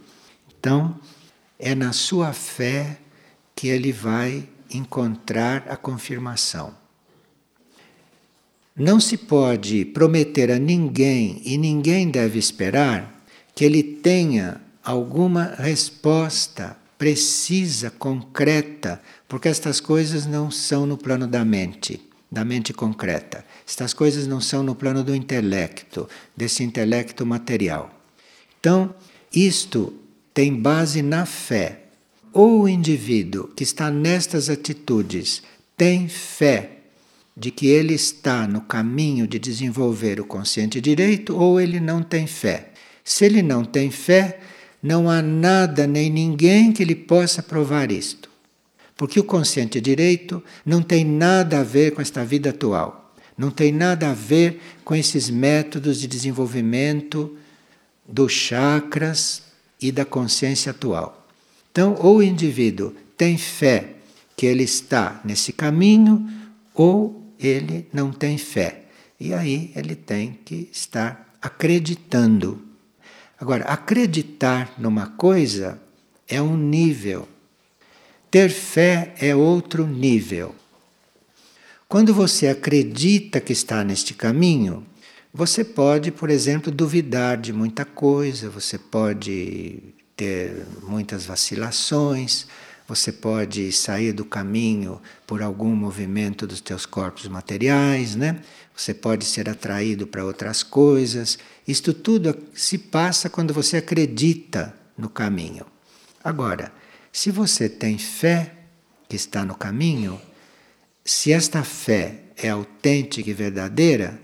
então 0.57 0.97
é 1.59 1.75
na 1.75 1.91
sua 1.91 2.31
fé 2.31 2.97
que 3.53 3.67
ele 3.67 3.91
vai 3.91 4.47
encontrar 4.71 5.65
a 5.67 5.75
confirmação. 5.75 6.73
Não 8.77 8.99
se 8.99 9.17
pode 9.17 9.85
prometer 9.85 10.51
a 10.51 10.59
ninguém 10.59 11.41
e 11.45 11.57
ninguém 11.57 12.09
deve 12.09 12.37
esperar 12.37 13.25
que 13.53 13.63
ele 13.63 13.81
tenha 13.81 14.61
alguma 14.83 15.55
resposta 15.57 16.77
precisa, 16.97 17.89
concreta, 17.89 19.01
porque 19.27 19.47
estas 19.49 19.79
coisas 19.79 20.25
não 20.25 20.49
são 20.49 20.85
no 20.85 20.97
plano 20.97 21.27
da 21.27 21.43
mente 21.43 22.01
da 22.31 22.43
mente 22.43 22.73
concreta. 22.73 23.45
Estas 23.65 23.93
coisas 23.93 24.27
não 24.27 24.41
são 24.41 24.61
no 24.61 24.75
plano 24.75 25.05
do 25.05 25.15
intelecto, 25.15 26.09
desse 26.35 26.63
intelecto 26.63 27.25
material. 27.25 27.89
Então, 28.59 28.93
isto 29.33 29.93
tem 30.33 30.53
base 30.53 31.01
na 31.01 31.25
fé. 31.25 31.83
Ou 32.33 32.63
o 32.63 32.67
indivíduo 32.67 33.47
que 33.47 33.63
está 33.63 33.89
nestas 33.89 34.49
atitudes 34.49 35.41
tem 35.77 36.09
fé 36.09 36.74
de 37.35 37.51
que 37.51 37.67
ele 37.67 37.93
está 37.93 38.47
no 38.47 38.61
caminho 38.61 39.27
de 39.27 39.37
desenvolver 39.37 40.21
o 40.21 40.25
consciente 40.25 40.79
direito, 40.79 41.35
ou 41.35 41.59
ele 41.59 41.79
não 41.79 42.01
tem 42.01 42.25
fé. 42.25 42.71
Se 43.03 43.25
ele 43.25 43.41
não 43.41 43.65
tem 43.65 43.91
fé, 43.91 44.39
não 44.81 45.09
há 45.09 45.21
nada 45.21 45.85
nem 45.85 46.09
ninguém 46.09 46.71
que 46.71 46.85
lhe 46.85 46.95
possa 46.95 47.43
provar 47.43 47.91
isto. 47.91 48.29
Porque 48.95 49.19
o 49.19 49.23
consciente 49.23 49.81
direito 49.81 50.41
não 50.65 50.81
tem 50.81 51.03
nada 51.03 51.59
a 51.59 51.63
ver 51.63 51.91
com 51.91 52.01
esta 52.01 52.23
vida 52.23 52.51
atual, 52.51 53.13
não 53.37 53.51
tem 53.51 53.71
nada 53.71 54.11
a 54.11 54.13
ver 54.13 54.61
com 54.85 54.95
esses 54.95 55.29
métodos 55.29 55.99
de 55.99 56.07
desenvolvimento 56.07 57.35
dos 58.07 58.31
chakras 58.31 59.43
e 59.81 59.91
da 59.91 60.05
consciência 60.05 60.69
atual. 60.69 61.27
Então, 61.71 61.97
ou 61.99 62.17
o 62.17 62.23
indivíduo 62.23 62.93
tem 63.17 63.37
fé 63.37 63.95
que 64.37 64.45
ele 64.45 64.63
está 64.63 65.19
nesse 65.25 65.51
caminho, 65.51 66.25
ou 66.73 67.24
ele 67.45 67.87
não 67.93 68.11
tem 68.11 68.37
fé. 68.37 68.83
E 69.19 69.33
aí 69.33 69.71
ele 69.75 69.95
tem 69.95 70.39
que 70.43 70.69
estar 70.71 71.33
acreditando. 71.41 72.61
Agora, 73.39 73.65
acreditar 73.65 74.73
numa 74.77 75.07
coisa 75.07 75.79
é 76.27 76.41
um 76.41 76.57
nível 76.57 77.27
ter 78.35 78.49
fé 78.49 79.13
é 79.21 79.33
outro 79.33 79.87
nível. 79.87 80.53
Quando 81.87 82.13
você 82.13 82.49
acredita 82.49 83.39
que 83.39 83.53
está 83.53 83.81
neste 83.81 84.13
caminho, 84.13 84.85
você 85.33 85.63
pode, 85.63 86.11
por 86.11 86.29
exemplo, 86.29 86.69
duvidar 86.69 87.37
de 87.37 87.53
muita 87.53 87.85
coisa, 87.85 88.49
você 88.49 88.77
pode 88.77 89.79
ter 90.17 90.65
muitas 90.83 91.25
vacilações, 91.25 92.45
você 92.87 93.11
pode 93.11 93.71
sair 93.71 94.13
do 94.13 94.23
caminho 94.23 95.01
por 95.25 95.41
algum 95.41 95.75
movimento 95.75 96.45
dos 96.45 96.61
teus 96.61 96.85
corpos 96.85 97.27
materiais, 97.27 98.15
né? 98.15 98.41
Você 98.75 98.93
pode 98.93 99.25
ser 99.25 99.49
atraído 99.49 100.05
para 100.05 100.23
outras 100.23 100.61
coisas. 100.61 101.39
Isto 101.67 101.93
tudo 101.93 102.37
se 102.53 102.77
passa 102.77 103.29
quando 103.29 103.53
você 103.53 103.77
acredita 103.77 104.75
no 104.97 105.09
caminho. 105.09 105.65
Agora, 106.23 106.71
se 107.11 107.31
você 107.31 107.67
tem 107.67 107.97
fé 107.97 108.53
que 109.09 109.15
está 109.15 109.43
no 109.43 109.55
caminho, 109.55 110.21
se 111.03 111.31
esta 111.31 111.63
fé 111.63 112.21
é 112.35 112.49
autêntica 112.49 113.29
e 113.29 113.33
verdadeira, 113.33 114.19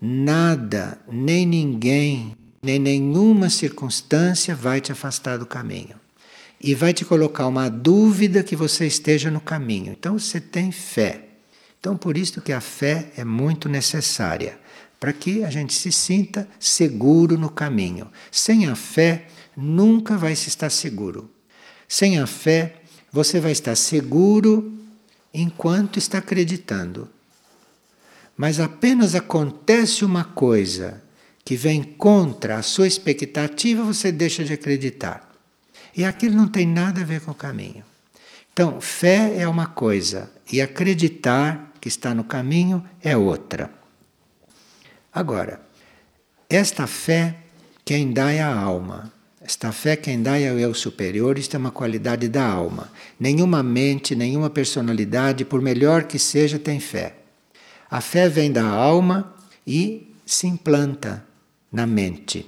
nada, 0.00 0.98
nem 1.10 1.46
ninguém, 1.46 2.36
nem 2.62 2.78
nenhuma 2.78 3.50
circunstância 3.50 4.54
vai 4.54 4.80
te 4.80 4.90
afastar 4.90 5.38
do 5.38 5.46
caminho. 5.46 6.00
E 6.60 6.74
vai 6.74 6.92
te 6.92 7.04
colocar 7.04 7.46
uma 7.46 7.70
dúvida 7.70 8.42
que 8.42 8.54
você 8.54 8.86
esteja 8.86 9.30
no 9.30 9.40
caminho. 9.40 9.92
Então 9.92 10.18
você 10.18 10.38
tem 10.40 10.70
fé. 10.70 11.24
Então 11.78 11.96
por 11.96 12.18
isso 12.18 12.42
que 12.42 12.52
a 12.52 12.60
fé 12.60 13.10
é 13.16 13.24
muito 13.24 13.68
necessária, 13.68 14.58
para 14.98 15.14
que 15.14 15.42
a 15.42 15.48
gente 15.48 15.72
se 15.72 15.90
sinta 15.90 16.46
seguro 16.58 17.38
no 17.38 17.48
caminho. 17.48 18.10
Sem 18.30 18.66
a 18.66 18.74
fé, 18.74 19.28
nunca 19.56 20.18
vai 20.18 20.36
se 20.36 20.48
estar 20.48 20.68
seguro. 20.68 21.30
Sem 21.88 22.18
a 22.18 22.26
fé, 22.26 22.82
você 23.10 23.40
vai 23.40 23.52
estar 23.52 23.74
seguro 23.74 24.78
enquanto 25.32 25.98
está 25.98 26.18
acreditando. 26.18 27.08
Mas 28.36 28.60
apenas 28.60 29.14
acontece 29.14 30.04
uma 30.04 30.24
coisa 30.24 31.02
que 31.44 31.56
vem 31.56 31.82
contra 31.82 32.56
a 32.56 32.62
sua 32.62 32.86
expectativa, 32.86 33.82
você 33.82 34.12
deixa 34.12 34.44
de 34.44 34.52
acreditar. 34.52 35.29
E 35.96 36.04
aquilo 36.04 36.36
não 36.36 36.48
tem 36.48 36.66
nada 36.66 37.00
a 37.00 37.04
ver 37.04 37.20
com 37.20 37.30
o 37.30 37.34
caminho. 37.34 37.84
Então, 38.52 38.80
fé 38.80 39.36
é 39.36 39.48
uma 39.48 39.66
coisa 39.66 40.30
e 40.52 40.60
acreditar 40.60 41.72
que 41.80 41.88
está 41.88 42.14
no 42.14 42.24
caminho 42.24 42.84
é 43.02 43.16
outra. 43.16 43.70
Agora, 45.12 45.60
esta 46.48 46.86
fé 46.86 47.36
quem 47.84 48.12
dá 48.12 48.30
é 48.30 48.40
a 48.40 48.54
alma. 48.54 49.12
Esta 49.40 49.72
fé 49.72 49.96
quem 49.96 50.22
dá 50.22 50.38
é 50.38 50.52
o 50.52 50.58
eu 50.58 50.74
superior, 50.74 51.38
isto 51.38 51.56
é 51.56 51.58
uma 51.58 51.70
qualidade 51.70 52.28
da 52.28 52.44
alma. 52.44 52.92
Nenhuma 53.18 53.62
mente, 53.62 54.14
nenhuma 54.14 54.50
personalidade, 54.50 55.44
por 55.44 55.62
melhor 55.62 56.04
que 56.04 56.18
seja, 56.18 56.58
tem 56.58 56.78
fé. 56.78 57.16
A 57.90 58.00
fé 58.00 58.28
vem 58.28 58.52
da 58.52 58.64
alma 58.64 59.34
e 59.66 60.14
se 60.26 60.46
implanta 60.46 61.24
na 61.72 61.86
mente. 61.86 62.46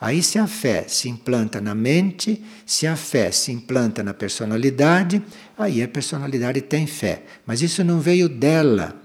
Aí, 0.00 0.22
se 0.22 0.38
a 0.38 0.46
fé 0.46 0.86
se 0.88 1.10
implanta 1.10 1.60
na 1.60 1.74
mente, 1.74 2.42
se 2.64 2.86
a 2.86 2.96
fé 2.96 3.30
se 3.30 3.52
implanta 3.52 4.02
na 4.02 4.14
personalidade, 4.14 5.22
aí 5.58 5.82
a 5.82 5.88
personalidade 5.88 6.62
tem 6.62 6.86
fé. 6.86 7.22
Mas 7.44 7.60
isso 7.60 7.84
não 7.84 8.00
veio 8.00 8.26
dela 8.26 8.96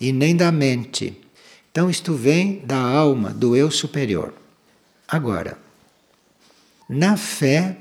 e 0.00 0.12
nem 0.12 0.34
da 0.34 0.50
mente. 0.50 1.16
Então, 1.70 1.88
isto 1.88 2.14
vem 2.14 2.62
da 2.64 2.78
alma, 2.78 3.30
do 3.30 3.54
eu 3.54 3.70
superior. 3.70 4.34
Agora, 5.06 5.56
na 6.88 7.16
fé, 7.16 7.76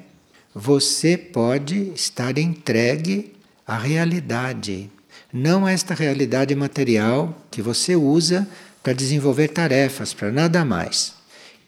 você 0.53 1.17
pode 1.17 1.91
estar 1.95 2.37
entregue 2.37 3.33
à 3.65 3.79
realidade, 3.79 4.91
não 5.33 5.65
a 5.65 5.71
esta 5.71 5.95
realidade 5.95 6.53
material 6.53 7.35
que 7.49 7.63
você 7.63 7.95
usa 7.95 8.47
para 8.83 8.93
desenvolver 8.93 9.47
tarefas, 9.47 10.13
para 10.13 10.31
nada 10.31 10.63
mais. 10.63 11.14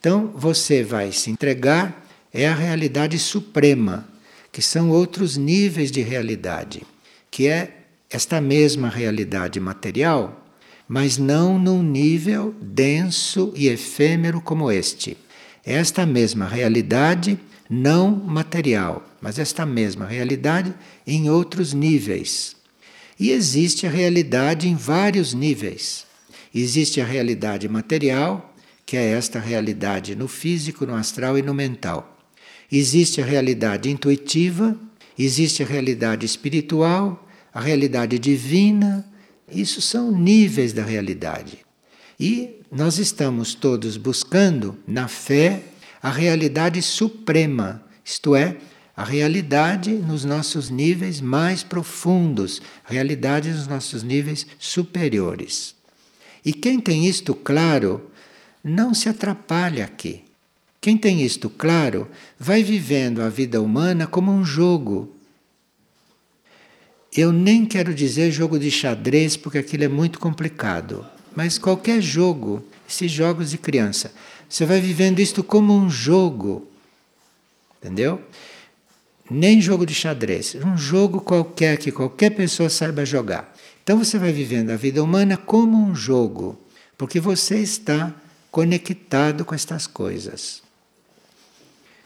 Então 0.07 0.31
você 0.33 0.83
vai 0.83 1.11
se 1.11 1.29
entregar 1.29 2.07
é 2.33 2.47
a 2.47 2.55
realidade 2.55 3.19
suprema, 3.19 4.07
que 4.53 4.61
são 4.61 4.89
outros 4.89 5.35
níveis 5.35 5.91
de 5.91 6.01
realidade, 6.01 6.83
que 7.29 7.45
é 7.49 7.79
esta 8.09 8.39
mesma 8.39 8.87
realidade 8.87 9.59
material, 9.59 10.47
mas 10.87 11.17
não 11.17 11.59
num 11.59 11.83
nível 11.83 12.55
denso 12.61 13.51
e 13.53 13.67
efêmero 13.67 14.39
como 14.39 14.71
este. 14.71 15.17
Esta 15.65 16.05
mesma 16.05 16.47
realidade 16.47 17.37
não 17.69 18.09
material, 18.09 19.05
mas 19.19 19.37
esta 19.37 19.65
mesma 19.65 20.05
realidade 20.05 20.73
em 21.05 21.29
outros 21.29 21.73
níveis. 21.73 22.55
E 23.19 23.31
existe 23.31 23.85
a 23.85 23.89
realidade 23.89 24.69
em 24.69 24.75
vários 24.75 25.33
níveis. 25.33 26.05
Existe 26.55 27.01
a 27.01 27.05
realidade 27.05 27.67
material, 27.67 28.53
que 28.87 28.95
é 28.95 29.11
esta 29.11 29.37
realidade 29.37 30.15
no 30.15 30.29
físico, 30.29 30.85
no 30.85 30.95
astral 30.95 31.37
e 31.37 31.41
no 31.41 31.53
mental. 31.53 32.17
Existe 32.71 33.21
a 33.21 33.25
realidade 33.25 33.89
intuitiva, 33.89 34.79
existe 35.19 35.61
a 35.61 35.65
realidade 35.65 36.25
espiritual, 36.25 37.27
a 37.53 37.59
realidade 37.59 38.17
divina. 38.17 39.05
Isso 39.51 39.81
são 39.81 40.09
níveis 40.09 40.71
da 40.71 40.83
realidade. 40.83 41.65
E 42.17 42.61
nós 42.71 42.97
estamos 42.97 43.53
todos 43.53 43.97
buscando, 43.97 44.77
na 44.87 45.09
fé, 45.09 45.63
a 46.01 46.09
realidade 46.09 46.81
suprema, 46.81 47.83
isto 48.05 48.37
é, 48.37 48.55
a 48.95 49.03
realidade 49.03 49.91
nos 49.91 50.23
nossos 50.23 50.69
níveis 50.69 51.19
mais 51.19 51.61
profundos, 51.61 52.61
realidade 52.85 53.49
nos 53.49 53.67
nossos 53.67 54.01
níveis 54.01 54.47
superiores. 54.57 55.75
E 56.45 56.53
quem 56.53 56.79
tem 56.79 57.05
isto 57.05 57.35
claro, 57.35 58.09
não 58.63 58.93
se 58.93 59.09
atrapalha 59.09 59.85
aqui. 59.85 60.23
Quem 60.79 60.97
tem 60.97 61.21
isto 61.21 61.49
claro, 61.49 62.07
vai 62.39 62.63
vivendo 62.63 63.21
a 63.21 63.29
vida 63.29 63.61
humana 63.61 64.07
como 64.07 64.31
um 64.31 64.45
jogo. 64.45 65.13
Eu 67.15 67.31
nem 67.31 67.65
quero 67.65 67.93
dizer 67.93 68.31
jogo 68.31 68.59
de 68.59 68.69
xadrez, 68.69 69.35
porque 69.35 69.57
aquilo 69.57 69.83
é 69.83 69.87
muito 69.87 70.19
complicado, 70.19 71.05
mas 71.35 71.57
qualquer 71.57 72.01
jogo, 72.01 72.63
esses 72.87 73.11
jogos 73.11 73.49
de 73.49 73.57
criança, 73.57 74.13
você 74.47 74.65
vai 74.65 74.79
vivendo 74.79 75.19
isto 75.19 75.43
como 75.43 75.73
um 75.73 75.89
jogo. 75.89 76.67
Entendeu? 77.81 78.21
Nem 79.29 79.59
jogo 79.59 79.85
de 79.85 79.93
xadrez, 79.93 80.55
um 80.55 80.77
jogo 80.77 81.19
qualquer 81.19 81.77
que 81.77 81.91
qualquer 81.91 82.29
pessoa 82.29 82.69
saiba 82.69 83.05
jogar. 83.05 83.53
Então 83.83 83.97
você 83.97 84.17
vai 84.17 84.31
vivendo 84.31 84.69
a 84.69 84.75
vida 84.75 85.03
humana 85.03 85.35
como 85.35 85.77
um 85.77 85.95
jogo, 85.95 86.57
porque 86.97 87.19
você 87.19 87.59
está 87.59 88.13
conectado 88.57 89.45
com 89.45 89.53
estas 89.53 89.85
coisas. 89.85 90.63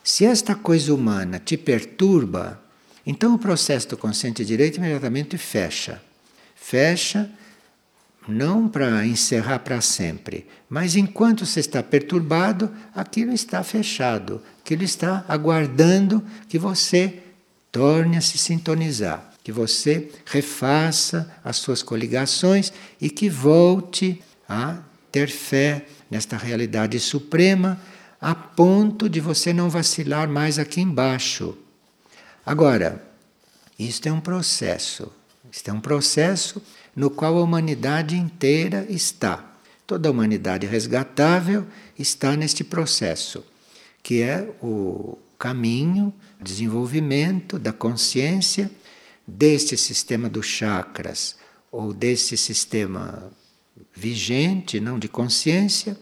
Se 0.03 0.25
esta 0.25 0.53
coisa 0.53 0.93
humana 0.93 1.39
te 1.39 1.55
perturba, 1.55 2.61
então 3.07 3.35
o 3.35 3.39
processo 3.39 3.87
do 3.87 3.97
consciente 3.97 4.43
direito 4.43 4.75
imediatamente 4.75 5.37
fecha. 5.37 6.03
Fecha 6.53 7.31
não 8.27 8.67
para 8.67 9.07
encerrar 9.07 9.59
para 9.59 9.79
sempre, 9.79 10.45
mas 10.69 10.97
enquanto 10.97 11.45
você 11.45 11.61
está 11.61 11.81
perturbado, 11.81 12.69
aquilo 12.93 13.31
está 13.31 13.63
fechado, 13.63 14.41
aquilo 14.59 14.83
está 14.83 15.23
aguardando 15.29 16.21
que 16.49 16.59
você 16.59 17.23
torne 17.71 18.17
a 18.17 18.21
se 18.21 18.37
sintonizar 18.37 19.31
que 19.41 19.51
você 19.51 20.11
refaça 20.25 21.33
as 21.43 21.57
suas 21.57 21.81
coligações 21.81 22.71
e 22.99 23.09
que 23.09 23.27
volte 23.27 24.21
a 24.47 24.77
ter 25.11 25.29
fé 25.29 25.87
nesta 26.11 26.35
realidade 26.35 26.99
suprema, 26.99 27.81
a 28.19 28.35
ponto 28.35 29.09
de 29.09 29.21
você 29.21 29.53
não 29.53 29.69
vacilar 29.69 30.29
mais 30.29 30.59
aqui 30.59 30.81
embaixo. 30.81 31.57
Agora, 32.45 33.01
isto 33.79 34.07
é 34.07 34.11
um 34.11 34.19
processo. 34.19 35.11
Isto 35.51 35.69
é 35.69 35.73
um 35.73 35.79
processo 35.79 36.61
no 36.95 37.09
qual 37.09 37.37
a 37.37 37.41
humanidade 37.41 38.15
inteira 38.15 38.85
está. 38.89 39.55
Toda 39.87 40.09
a 40.09 40.11
humanidade 40.11 40.67
resgatável 40.67 41.65
está 41.97 42.35
neste 42.35 42.63
processo, 42.63 43.43
que 44.03 44.21
é 44.21 44.47
o 44.61 45.17
caminho, 45.39 46.13
desenvolvimento 46.41 47.57
da 47.57 47.73
consciência 47.73 48.69
deste 49.25 49.75
sistema 49.77 50.29
dos 50.29 50.45
chakras 50.45 51.35
ou 51.71 51.93
desse 51.93 52.37
sistema 52.37 53.31
vigente, 53.93 54.79
não 54.79 54.99
de 54.99 55.07
consciência, 55.07 55.97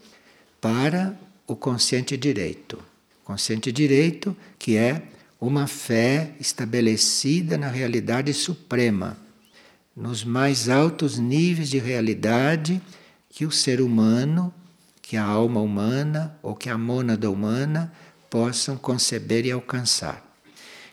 para 0.62 1.18
o 1.48 1.56
consciente 1.56 2.16
direito. 2.18 2.80
Consciente 3.24 3.72
direito 3.72 4.36
que 4.58 4.76
é 4.76 5.04
uma 5.40 5.68
fé 5.68 6.32
estabelecida 6.40 7.58
na 7.58 7.70
realidade 7.70 8.34
suprema, 8.34 9.18
nos 9.96 10.24
mais 10.24 10.68
altos 10.68 11.18
níveis 11.18 11.70
de 11.70 11.80
realidade 11.80 12.82
que 13.30 13.46
o 13.46 13.52
ser 13.52 13.82
humano, 13.82 14.54
que 15.02 15.16
a 15.16 15.24
alma 15.24 15.62
humana 15.62 16.38
ou 16.44 16.56
que 16.56 16.70
a 16.70 16.78
mônada 16.78 17.32
humana 17.32 17.92
possam 18.30 18.78
conceber 18.78 19.46
e 19.46 19.52
alcançar. 19.52 20.26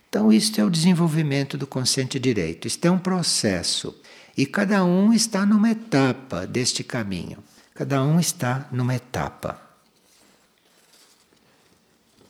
Então, 0.08 0.32
isto 0.32 0.60
é 0.60 0.64
o 0.64 0.70
desenvolvimento 0.70 1.58
do 1.58 1.66
consciente 1.66 2.18
direito. 2.18 2.66
Isto 2.66 2.86
é 2.86 2.90
um 2.90 2.98
processo. 2.98 3.94
E 4.36 4.44
cada 4.44 4.84
um 4.84 5.12
está 5.12 5.46
numa 5.46 5.70
etapa 5.70 6.46
deste 6.46 6.84
caminho. 6.84 7.38
Cada 7.74 8.02
um 8.02 8.20
está 8.20 8.68
numa 8.70 8.94
etapa. 8.94 9.60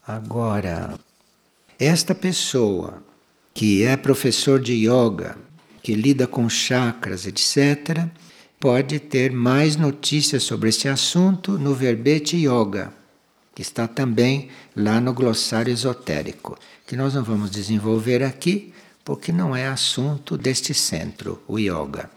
Agora, 0.07 0.99
esta 1.79 2.15
pessoa 2.15 3.03
que 3.53 3.83
é 3.83 3.97
professor 3.97 4.61
de 4.61 4.75
yoga, 4.75 5.37
que 5.83 5.95
lida 5.95 6.27
com 6.27 6.49
chakras, 6.49 7.27
etc., 7.27 8.07
pode 8.61 9.01
ter 9.01 9.33
mais 9.33 9.77
notícias 9.77 10.43
sobre 10.43 10.69
este 10.69 10.89
assunto 10.89 11.59
no 11.59 11.75
verbete 11.75 12.37
yoga 12.37 12.93
que 13.57 13.63
está 13.63 13.89
também 13.89 14.51
lá 14.77 15.01
no 15.01 15.15
glossário 15.15 15.73
esotérico, 15.73 16.59
que 16.87 16.95
nós 16.95 17.15
não 17.15 17.25
vamos 17.25 17.51
desenvolver 17.51 18.23
aqui, 18.23 18.75
porque 19.07 19.31
não 19.31 19.55
é 19.55 19.69
assunto 19.69 20.37
deste 20.37 20.75
centro, 20.75 21.41
o 21.47 21.61
yoga. 21.61 22.11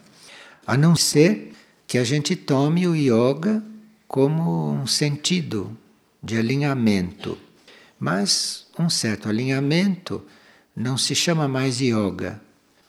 A 0.66 0.76
não 0.76 0.96
ser 0.96 1.52
que 1.86 1.96
a 1.96 2.02
gente 2.02 2.34
tome 2.34 2.84
o 2.88 2.96
yoga 2.96 3.62
como 4.08 4.72
um 4.72 4.88
sentido 4.88 5.78
de 6.20 6.36
alinhamento. 6.36 7.38
Mas 7.96 8.66
um 8.76 8.90
certo 8.90 9.28
alinhamento 9.28 10.20
não 10.74 10.98
se 10.98 11.14
chama 11.14 11.46
mais 11.46 11.80
yoga, 11.80 12.42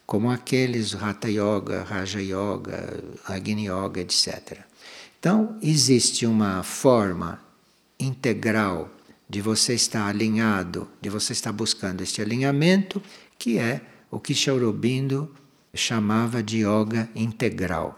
como 0.03 0.31
aqueles 0.31 0.95
Hatha 0.95 1.29
Yoga, 1.29 1.83
Raja 1.83 2.21
Yoga, 2.21 3.03
Agni 3.27 3.67
Yoga, 3.67 4.01
etc. 4.01 4.61
Então, 5.19 5.59
existe 5.61 6.25
uma 6.25 6.63
forma 6.63 7.39
integral 7.99 8.89
de 9.29 9.41
você 9.41 9.75
estar 9.75 10.07
alinhado, 10.07 10.89
de 10.99 11.09
você 11.09 11.33
estar 11.33 11.51
buscando 11.51 12.01
este 12.01 12.21
alinhamento, 12.21 13.01
que 13.41 13.57
é 13.57 13.81
o 14.11 14.19
que 14.19 14.35
Aurobindo 14.51 15.27
chamava 15.73 16.43
de 16.43 16.57
yoga 16.57 17.09
integral. 17.15 17.97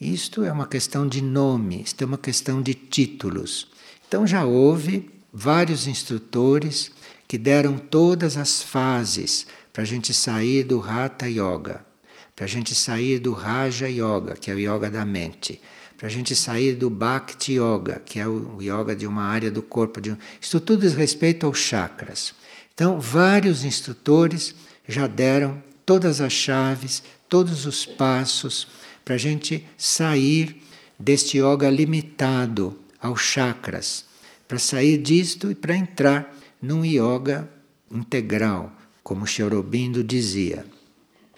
Isto 0.00 0.42
é 0.42 0.50
uma 0.50 0.66
questão 0.66 1.06
de 1.06 1.22
nome, 1.22 1.82
isto 1.82 2.02
é 2.02 2.04
uma 2.04 2.18
questão 2.18 2.60
de 2.60 2.74
títulos. 2.74 3.68
Então 4.08 4.26
já 4.26 4.44
houve 4.44 5.08
vários 5.32 5.86
instrutores 5.86 6.90
que 7.28 7.38
deram 7.38 7.78
todas 7.78 8.36
as 8.36 8.60
fases 8.60 9.46
para 9.72 9.84
a 9.84 9.86
gente 9.86 10.12
sair 10.12 10.64
do 10.64 10.80
Hatha 10.80 11.28
Yoga, 11.28 11.86
para 12.34 12.46
a 12.46 12.48
gente 12.48 12.74
sair 12.74 13.20
do 13.20 13.32
Raja 13.32 13.88
Yoga, 13.88 14.34
que 14.34 14.50
é 14.50 14.54
o 14.54 14.58
yoga 14.58 14.90
da 14.90 15.04
mente, 15.04 15.60
para 15.96 16.08
a 16.08 16.10
gente 16.10 16.34
sair 16.34 16.74
do 16.74 16.90
Bhakti 16.90 17.52
Yoga, 17.52 18.02
que 18.04 18.18
é 18.18 18.26
o 18.26 18.60
yoga 18.60 18.96
de 18.96 19.06
uma 19.06 19.22
área 19.22 19.50
do 19.50 19.62
corpo. 19.62 20.00
Um... 20.10 20.16
Isso 20.40 20.58
tudo 20.58 20.80
diz 20.80 20.94
respeito 20.94 21.46
aos 21.46 21.58
chakras. 21.58 22.34
Então, 22.76 23.00
vários 23.00 23.64
instrutores 23.64 24.54
já 24.86 25.06
deram 25.06 25.62
todas 25.86 26.20
as 26.20 26.34
chaves, 26.34 27.02
todos 27.26 27.64
os 27.64 27.86
passos 27.86 28.68
para 29.02 29.14
a 29.14 29.18
gente 29.18 29.66
sair 29.78 30.62
deste 30.98 31.38
yoga 31.38 31.70
limitado 31.70 32.78
aos 33.00 33.22
chakras, 33.22 34.04
para 34.46 34.58
sair 34.58 34.98
disto 34.98 35.50
e 35.50 35.54
para 35.54 35.74
entrar 35.74 36.36
num 36.60 36.84
yoga 36.84 37.48
integral, 37.90 38.70
como 39.02 39.26
Cherobindo 39.26 40.04
dizia. 40.04 40.66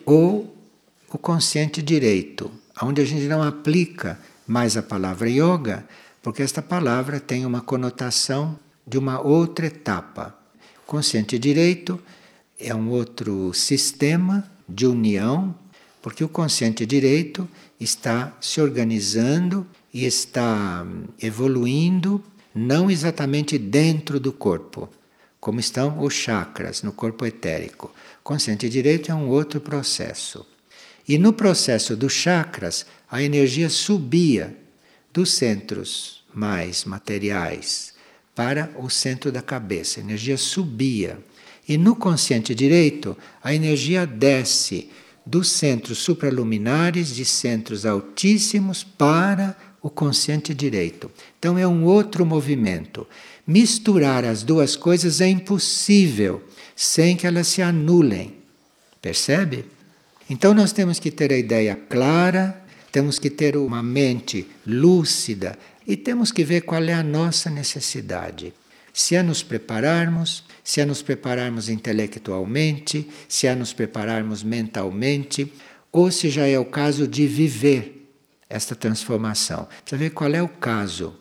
Ou 0.05 0.57
o 1.09 1.19
consciente 1.19 1.81
direito, 1.81 2.51
onde 2.83 3.01
a 3.01 3.05
gente 3.05 3.29
não 3.29 3.45
aplica 3.45 4.19
mais 4.45 4.77
a 4.77 4.83
palavra 4.83 5.31
yoga, 5.31 5.87
porque 6.21 6.43
esta 6.43 6.61
palavra 6.61 7.21
tem 7.21 7.47
uma 7.47 7.61
conotação 7.61 8.59
de 8.85 8.99
uma 8.99 9.21
outra 9.21 9.67
etapa. 9.67 10.37
Consciente 10.89 11.39
direito 11.39 12.01
é 12.59 12.75
um 12.75 12.89
outro 12.89 13.53
sistema 13.53 14.51
de 14.67 14.87
união, 14.87 15.55
porque 16.01 16.25
o 16.25 16.31
consciente 16.31 16.87
direito 16.87 17.47
está 17.79 18.35
se 18.41 18.59
organizando 18.59 19.67
e 19.93 20.07
está 20.07 20.87
evoluindo, 21.21 22.25
não 22.55 22.91
exatamente 22.91 23.59
dentro 23.59 24.19
do 24.19 24.33
corpo, 24.33 24.89
como 25.39 25.61
estão 25.61 26.03
os 26.03 26.15
chakras 26.15 26.83
no 26.83 26.91
corpo 26.91 27.27
etérico. 27.27 27.93
Consciente 28.25 28.67
direito 28.67 29.13
é 29.13 29.15
um 29.15 29.29
outro 29.29 29.61
processo. 29.61 30.47
E 31.07 31.19
no 31.19 31.35
processo 31.35 31.95
dos 31.95 32.15
chakras, 32.15 32.87
a 33.11 33.23
energia 33.23 33.69
subia 33.69 34.57
dos 35.13 35.35
centros 35.35 36.25
mais 36.33 36.87
materiais 36.87 37.98
para 38.39 38.71
o 38.79 38.89
centro 38.89 39.33
da 39.33 39.43
cabeça. 39.43 39.99
A 39.99 40.03
energia 40.05 40.37
subia. 40.37 41.19
E 41.69 41.77
no 41.77 41.97
consciente 41.97 42.55
direito, 42.55 43.19
a 43.43 43.53
energia 43.53 44.07
desce 44.07 44.89
dos 45.27 45.51
centros 45.51 45.99
supraluminares, 45.99 47.09
de 47.09 47.25
centros 47.25 47.85
altíssimos, 47.85 48.85
para 48.85 49.57
o 49.83 49.91
consciente 49.91 50.55
direito. 50.55 51.11
Então 51.37 51.59
é 51.59 51.67
um 51.67 51.83
outro 51.83 52.25
movimento. 52.25 53.09
Misturar 53.45 54.25
as 54.25 54.45
duas 54.45 54.77
coisas 54.77 55.21
é 55.21 55.27
impossível 55.27 56.41
sem 56.77 57.17
que 57.17 57.27
elas 57.27 57.49
se 57.49 57.61
anulem. 57.61 58.35
Percebe? 59.03 59.65
Então 60.31 60.55
nós 60.55 60.71
temos 60.71 61.01
que 61.01 61.11
ter 61.11 61.33
a 61.33 61.37
ideia 61.37 61.75
clara, 61.75 62.63
temos 62.93 63.19
que 63.19 63.31
ter 63.31 63.57
uma 63.57 63.83
mente 63.83 64.47
lúcida 64.65 65.59
e 65.89 65.97
temos 65.97 66.31
que 66.31 66.45
ver 66.45 66.61
qual 66.61 66.83
é 66.83 66.93
a 66.93 67.03
nossa 67.03 67.49
necessidade. 67.49 68.53
Se 68.93 69.17
é 69.17 69.23
nos 69.23 69.43
prepararmos, 69.43 70.45
se 70.63 70.83
é 70.83 70.85
nos 70.85 71.01
prepararmos 71.01 71.71
intelectualmente, 71.71 73.09
se 73.27 73.47
é 73.47 73.55
nos 73.55 73.73
prepararmos 73.73 74.43
mentalmente, 74.43 75.51
ou 75.91 76.11
se 76.11 76.29
já 76.29 76.47
é 76.47 76.59
o 76.59 76.67
caso 76.67 77.09
de 77.09 77.27
viver 77.27 78.07
esta 78.51 78.77
transformação. 78.77 79.67
Precisa 79.83 79.97
ver 79.97 80.11
qual 80.11 80.35
é 80.35 80.43
o 80.43 80.49
caso. 80.49 81.17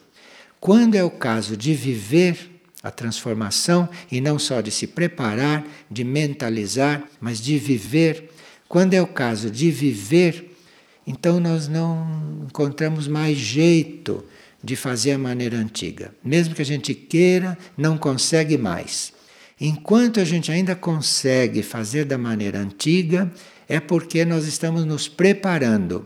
Quando 0.59 0.95
é 0.95 1.03
o 1.03 1.11
caso 1.11 1.55
de 1.55 1.73
viver 1.73 2.37
a 2.83 2.91
transformação 2.91 3.87
e 4.11 4.19
não 4.19 4.37
só 4.37 4.59
de 4.59 4.71
se 4.71 4.85
preparar, 4.85 5.65
de 5.89 6.03
mentalizar, 6.03 7.03
mas 7.21 7.39
de 7.39 7.57
viver 7.57 8.31
quando 8.67 8.93
é 8.93 9.01
o 9.01 9.07
caso 9.07 9.49
de 9.49 9.71
viver, 9.71 10.57
então 11.05 11.39
nós 11.39 11.69
não 11.69 12.45
encontramos 12.49 13.07
mais 13.07 13.37
jeito 13.37 14.25
de 14.63 14.75
fazer 14.75 15.11
a 15.11 15.17
maneira 15.17 15.57
antiga. 15.57 16.13
Mesmo 16.23 16.55
que 16.55 16.61
a 16.61 16.65
gente 16.65 16.93
queira, 16.93 17.57
não 17.77 17.97
consegue 17.97 18.57
mais. 18.57 19.13
Enquanto 19.59 20.19
a 20.19 20.25
gente 20.25 20.51
ainda 20.51 20.75
consegue 20.75 21.63
fazer 21.63 22.05
da 22.05 22.17
maneira 22.17 22.59
antiga, 22.59 23.31
é 23.67 23.79
porque 23.79 24.23
nós 24.23 24.45
estamos 24.45 24.85
nos 24.85 25.07
preparando. 25.07 26.05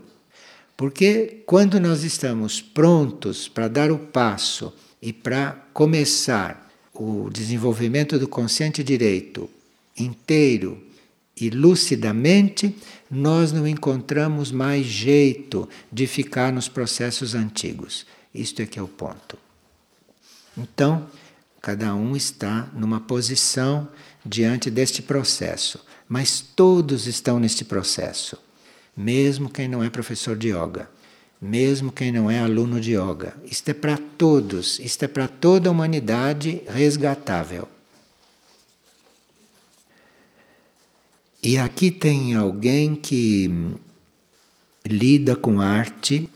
Porque 0.77 1.43
quando 1.45 1.79
nós 1.79 2.03
estamos 2.03 2.61
prontos 2.61 3.47
para 3.47 3.67
dar 3.67 3.91
o 3.91 3.97
passo 3.97 4.73
e 5.01 5.11
para 5.11 5.51
começar 5.73 6.71
o 6.93 7.29
desenvolvimento 7.29 8.17
do 8.17 8.27
consciente 8.27 8.83
direito 8.83 9.49
inteiro, 9.97 10.81
e 11.41 11.49
lucidamente, 11.49 12.75
nós 13.09 13.51
não 13.51 13.67
encontramos 13.67 14.51
mais 14.51 14.85
jeito 14.85 15.67
de 15.91 16.05
ficar 16.05 16.53
nos 16.53 16.67
processos 16.67 17.33
antigos. 17.33 18.05
Isto 18.33 18.61
é 18.61 18.65
que 18.65 18.79
é 18.79 18.81
o 18.81 18.87
ponto. 18.87 19.37
Então, 20.57 21.07
cada 21.61 21.93
um 21.95 22.15
está 22.15 22.69
numa 22.73 22.99
posição 22.99 23.87
diante 24.25 24.69
deste 24.69 25.01
processo, 25.01 25.83
mas 26.07 26.41
todos 26.41 27.07
estão 27.07 27.39
neste 27.39 27.63
processo, 27.63 28.37
mesmo 28.95 29.49
quem 29.49 29.67
não 29.67 29.83
é 29.83 29.89
professor 29.89 30.35
de 30.35 30.49
yoga, 30.49 30.89
mesmo 31.41 31.91
quem 31.91 32.11
não 32.11 32.29
é 32.29 32.39
aluno 32.39 32.79
de 32.79 32.91
yoga. 32.91 33.35
Isto 33.43 33.69
é 33.69 33.73
para 33.73 33.97
todos, 34.17 34.79
isto 34.79 35.03
é 35.03 35.07
para 35.07 35.27
toda 35.27 35.69
a 35.69 35.71
humanidade 35.71 36.61
resgatável. 36.67 37.67
E 41.43 41.57
aqui 41.57 41.89
tem 41.89 42.35
alguém 42.35 42.93
que 42.93 43.49
lida 44.85 45.35
com 45.35 45.59
arte, 45.59 46.29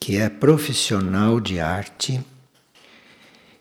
que 0.00 0.16
é 0.16 0.30
profissional 0.30 1.38
de 1.38 1.60
arte 1.60 2.24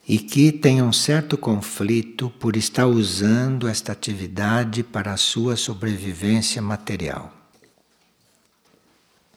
e 0.08 0.17
que 0.17 0.54
tem 0.54 0.82
um 0.82 0.93
certo 0.93 1.38
conflito 1.38 2.30
por 2.39 2.56
estar 2.56 2.88
usando 2.88 3.67
esta 3.67 3.91
atividade 3.91 4.82
para 4.82 5.12
a 5.13 5.17
sua 5.17 5.58
sobrevivência 5.58 6.62
material. 6.62 7.32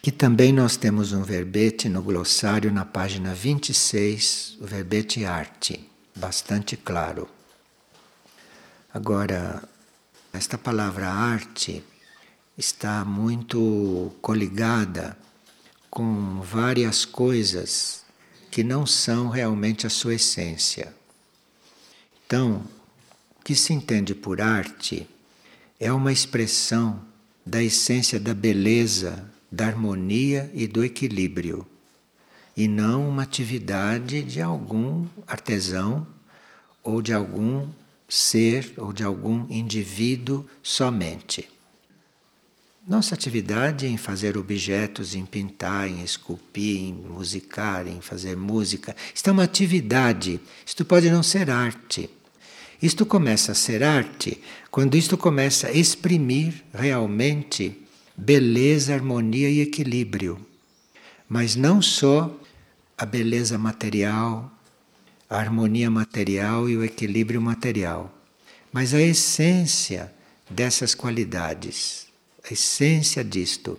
Que 0.01 0.13
também 0.13 0.53
nós 0.53 0.77
temos 0.77 1.13
um 1.13 1.23
verbete 1.23 1.89
no 1.89 2.01
glossário 2.03 2.73
na 2.73 2.85
página 2.85 3.35
26, 3.35 4.59
o 4.61 4.67
verbete 4.67 5.25
arte, 5.25 5.91
bastante 6.15 6.77
claro. 6.77 7.29
Agora, 8.95 9.63
esta 10.33 10.57
palavra 10.57 11.09
arte 11.09 11.85
está 12.57 13.05
muito 13.05 14.15
coligada 14.23 15.17
com 15.93 16.41
várias 16.41 17.05
coisas 17.05 18.03
que 18.51 18.65
não 18.65 18.87
são 18.87 19.29
realmente 19.29 19.87
a 19.87 19.91
sua 19.91 20.15
essência. 20.15 20.95
Então, 22.25 22.65
o 23.39 23.45
que 23.45 23.55
se 23.55 23.75
entende 23.75 24.15
por 24.15 24.41
arte 24.41 25.07
é 25.79 25.93
uma 25.93 26.11
expressão 26.11 26.99
da 27.45 27.63
essência 27.63 28.19
da 28.19 28.33
beleza, 28.33 29.31
da 29.51 29.67
harmonia 29.67 30.51
e 30.55 30.67
do 30.67 30.83
equilíbrio, 30.83 31.67
e 32.57 32.67
não 32.67 33.07
uma 33.07 33.25
atividade 33.25 34.23
de 34.23 34.41
algum 34.41 35.07
artesão 35.27 36.07
ou 36.83 37.03
de 37.03 37.13
algum 37.13 37.69
ser 38.09 38.73
ou 38.79 38.95
de 38.95 39.05
algum 39.05 39.47
indivíduo 39.51 40.49
somente. 40.63 41.51
Nossa 42.85 43.15
atividade 43.15 43.87
em 43.87 43.97
fazer 43.97 44.37
objetos, 44.37 45.15
em 45.15 45.25
pintar, 45.25 45.89
em 45.89 46.03
esculpir, 46.03 46.81
em 46.81 46.93
musicar, 46.93 47.87
em 47.87 48.01
fazer 48.01 48.37
música, 48.37 48.97
isto 49.15 49.31
é 49.31 49.33
uma 49.33 49.45
atividade. 49.45 50.41
Isto 50.67 50.85
pode 50.85 51.09
não 51.09 51.23
ser 51.23 51.49
arte. 51.49 52.11
Isto 52.83 53.07
começa 53.07 53.53
a 53.53 53.55
ser 53.55 53.85
arte 53.85 54.43
quando 54.69 54.97
isto 54.97 55.17
começa 55.17 55.69
a 55.69 55.73
exprimir 55.73 56.65
realmente 56.75 57.81
beleza, 58.17 58.95
harmonia 58.95 59.49
e 59.49 59.61
equilíbrio. 59.61 60.45
Mas 61.29 61.55
não 61.55 61.81
só 61.81 62.37
a 62.99 63.07
beleza 63.07 63.57
material, 63.57 64.51
a 65.31 65.39
harmonia 65.39 65.89
material 65.89 66.69
e 66.69 66.77
o 66.77 66.85
equilíbrio 66.85 67.41
material, 67.41 68.13
mas 68.73 68.93
a 68.93 69.01
essência 69.01 70.13
dessas 70.51 70.97
qualidades, 70.97 72.12
a 72.49 72.53
essência 72.53 73.25
disto. 73.25 73.79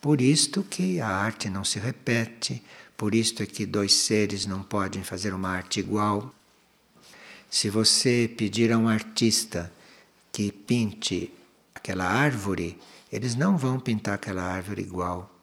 Por 0.00 0.20
isto 0.20 0.62
que 0.62 1.00
a 1.00 1.08
arte 1.08 1.50
não 1.50 1.64
se 1.64 1.78
repete, 1.78 2.62
por 2.96 3.14
isto 3.14 3.42
é 3.42 3.46
que 3.46 3.66
dois 3.66 3.92
seres 3.92 4.46
não 4.46 4.62
podem 4.62 5.02
fazer 5.02 5.34
uma 5.34 5.50
arte 5.50 5.80
igual. 5.80 6.34
Se 7.50 7.70
você 7.70 8.30
pedir 8.36 8.72
a 8.72 8.78
um 8.78 8.88
artista 8.88 9.72
que 10.32 10.52
pinte 10.52 11.32
aquela 11.74 12.04
árvore, 12.04 12.78
eles 13.12 13.34
não 13.34 13.56
vão 13.56 13.80
pintar 13.80 14.14
aquela 14.14 14.42
árvore 14.42 14.82
igual 14.82 15.36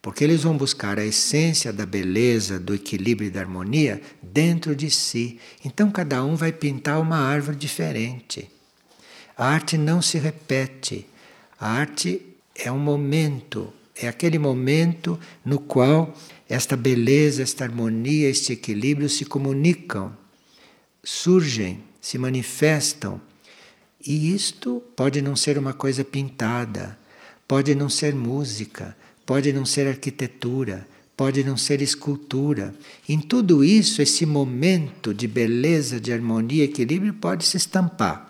porque 0.00 0.22
eles 0.22 0.42
vão 0.42 0.56
buscar 0.56 0.98
a 0.98 1.04
essência 1.04 1.72
da 1.72 1.84
beleza, 1.84 2.58
do 2.58 2.74
equilíbrio 2.74 3.28
e 3.28 3.30
da 3.30 3.40
harmonia 3.40 4.00
dentro 4.22 4.74
de 4.74 4.90
si. 4.90 5.40
Então 5.64 5.90
cada 5.90 6.24
um 6.24 6.36
vai 6.36 6.52
pintar 6.52 7.00
uma 7.00 7.18
árvore 7.18 7.56
diferente. 7.56 8.50
A 9.36 9.46
arte 9.46 9.76
não 9.76 10.00
se 10.00 10.18
repete. 10.18 11.06
A 11.60 11.70
arte 11.70 12.22
é 12.54 12.70
um 12.70 12.78
momento, 12.78 13.72
É 14.00 14.06
aquele 14.06 14.38
momento 14.38 15.18
no 15.44 15.58
qual 15.58 16.14
esta 16.48 16.76
beleza, 16.76 17.42
esta 17.42 17.64
harmonia, 17.64 18.30
este 18.30 18.52
equilíbrio 18.52 19.08
se 19.08 19.24
comunicam, 19.24 20.16
surgem, 21.02 21.82
se 22.00 22.16
manifestam. 22.16 23.20
E 24.06 24.32
isto 24.32 24.80
pode 24.94 25.20
não 25.20 25.34
ser 25.34 25.58
uma 25.58 25.72
coisa 25.72 26.04
pintada, 26.04 26.96
pode 27.48 27.74
não 27.74 27.88
ser 27.88 28.14
música, 28.14 28.96
pode 29.26 29.52
não 29.52 29.66
ser 29.66 29.88
arquitetura, 29.88 30.86
pode 31.16 31.42
não 31.42 31.56
ser 31.56 31.82
escultura. 31.82 32.72
Em 33.08 33.18
tudo 33.18 33.64
isso, 33.64 34.00
esse 34.00 34.24
momento 34.24 35.12
de 35.12 35.26
beleza, 35.26 35.98
de 35.98 36.12
harmonia, 36.12 36.62
equilíbrio 36.62 37.14
pode 37.14 37.44
se 37.44 37.56
estampar. 37.56 38.27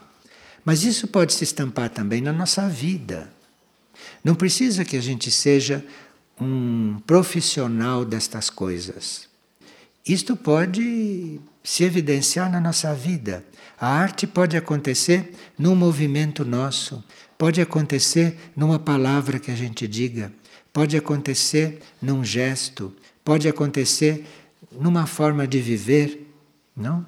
Mas 0.68 0.84
isso 0.84 1.08
pode 1.08 1.32
se 1.32 1.44
estampar 1.44 1.88
também 1.88 2.20
na 2.20 2.30
nossa 2.30 2.68
vida. 2.68 3.32
Não 4.22 4.34
precisa 4.34 4.84
que 4.84 4.98
a 4.98 5.00
gente 5.00 5.30
seja 5.30 5.82
um 6.38 7.00
profissional 7.06 8.04
destas 8.04 8.50
coisas. 8.50 9.30
Isto 10.06 10.36
pode 10.36 11.40
se 11.64 11.84
evidenciar 11.84 12.52
na 12.52 12.60
nossa 12.60 12.94
vida. 12.94 13.42
A 13.80 13.88
arte 13.88 14.26
pode 14.26 14.58
acontecer 14.58 15.34
num 15.58 15.74
movimento 15.74 16.44
nosso, 16.44 17.02
pode 17.38 17.62
acontecer 17.62 18.36
numa 18.54 18.78
palavra 18.78 19.38
que 19.38 19.50
a 19.50 19.56
gente 19.56 19.88
diga, 19.88 20.30
pode 20.70 20.98
acontecer 20.98 21.80
num 22.02 22.22
gesto, 22.22 22.94
pode 23.24 23.48
acontecer 23.48 24.26
numa 24.70 25.06
forma 25.06 25.46
de 25.46 25.62
viver, 25.62 26.30
não? 26.76 27.06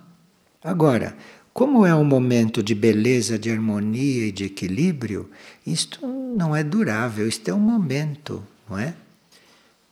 Agora, 0.64 1.14
como 1.60 1.84
é 1.84 1.94
um 1.94 2.04
momento 2.04 2.62
de 2.62 2.74
beleza, 2.74 3.38
de 3.38 3.50
harmonia 3.50 4.28
e 4.28 4.32
de 4.32 4.44
equilíbrio, 4.44 5.30
isto 5.66 6.06
não 6.06 6.56
é 6.56 6.64
durável, 6.64 7.28
isto 7.28 7.50
é 7.50 7.52
um 7.52 7.60
momento, 7.60 8.42
não 8.66 8.78
é? 8.78 8.94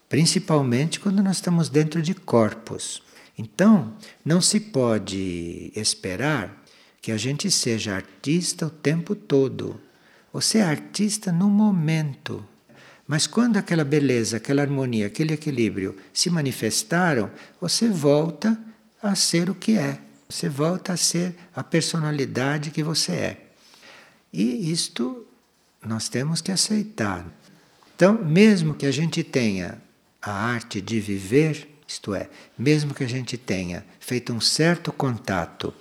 Principalmente 0.08 0.98
quando 0.98 1.22
nós 1.22 1.36
estamos 1.36 1.68
dentro 1.68 2.00
de 2.00 2.14
corpos. 2.14 3.02
Então, 3.36 3.92
não 4.24 4.40
se 4.40 4.58
pode 4.60 5.70
esperar 5.76 6.56
que 7.02 7.12
a 7.12 7.18
gente 7.18 7.50
seja 7.50 7.94
artista 7.94 8.68
o 8.68 8.70
tempo 8.70 9.14
todo. 9.14 9.78
Você 10.32 10.60
é 10.60 10.62
artista 10.62 11.30
no 11.30 11.50
momento, 11.50 12.42
mas 13.06 13.26
quando 13.26 13.58
aquela 13.58 13.84
beleza, 13.84 14.38
aquela 14.38 14.62
harmonia, 14.62 15.06
aquele 15.06 15.34
equilíbrio 15.34 15.94
se 16.14 16.30
manifestaram, 16.30 17.30
você 17.60 17.90
volta 17.90 18.58
a 19.02 19.14
ser 19.14 19.50
o 19.50 19.54
que 19.54 19.76
é. 19.76 20.07
Você 20.28 20.48
volta 20.48 20.92
a 20.92 20.96
ser 20.96 21.34
a 21.54 21.64
personalidade 21.64 22.70
que 22.70 22.82
você 22.82 23.12
é. 23.12 23.46
E 24.32 24.70
isto 24.70 25.26
nós 25.84 26.08
temos 26.08 26.40
que 26.40 26.52
aceitar. 26.52 27.26
Então, 27.96 28.12
mesmo 28.24 28.74
que 28.74 28.86
a 28.86 28.90
gente 28.90 29.24
tenha 29.24 29.80
a 30.20 30.30
arte 30.30 30.80
de 30.80 31.00
viver, 31.00 31.80
isto 31.86 32.14
é, 32.14 32.28
mesmo 32.56 32.92
que 32.94 33.04
a 33.04 33.08
gente 33.08 33.38
tenha 33.38 33.84
feito 33.98 34.32
um 34.32 34.40
certo 34.40 34.92
contato 34.92 35.72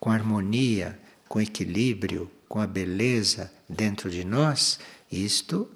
com 0.00 0.10
a 0.10 0.14
harmonia, 0.14 0.98
com 1.28 1.38
o 1.38 1.42
equilíbrio, 1.42 2.30
com 2.48 2.60
a 2.60 2.66
beleza 2.66 3.52
dentro 3.68 4.10
de 4.10 4.24
nós, 4.24 4.80
isto 5.10 5.70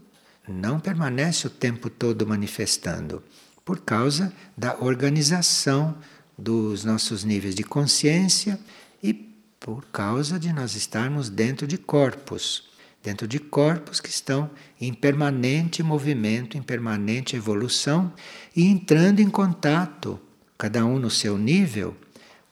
não 0.48 0.80
permanece 0.80 1.46
o 1.46 1.50
tempo 1.50 1.88
todo 1.88 2.26
manifestando, 2.26 3.22
por 3.64 3.80
causa 3.80 4.32
da 4.56 4.76
organização 4.78 5.96
dos 6.38 6.84
nossos 6.84 7.24
níveis 7.24 7.54
de 7.54 7.62
consciência 7.62 8.58
e 9.02 9.12
por 9.12 9.84
causa 9.86 10.38
de 10.38 10.52
nós 10.52 10.74
estarmos 10.74 11.28
dentro 11.28 11.66
de 11.66 11.78
corpos, 11.78 12.68
dentro 13.02 13.26
de 13.26 13.38
corpos 13.38 14.00
que 14.00 14.08
estão 14.08 14.50
em 14.80 14.92
permanente 14.92 15.82
movimento, 15.82 16.58
em 16.58 16.62
permanente 16.62 17.36
evolução 17.36 18.12
e 18.54 18.66
entrando 18.66 19.20
em 19.20 19.30
contato, 19.30 20.20
cada 20.58 20.84
um 20.84 20.98
no 20.98 21.10
seu 21.10 21.38
nível, 21.38 21.96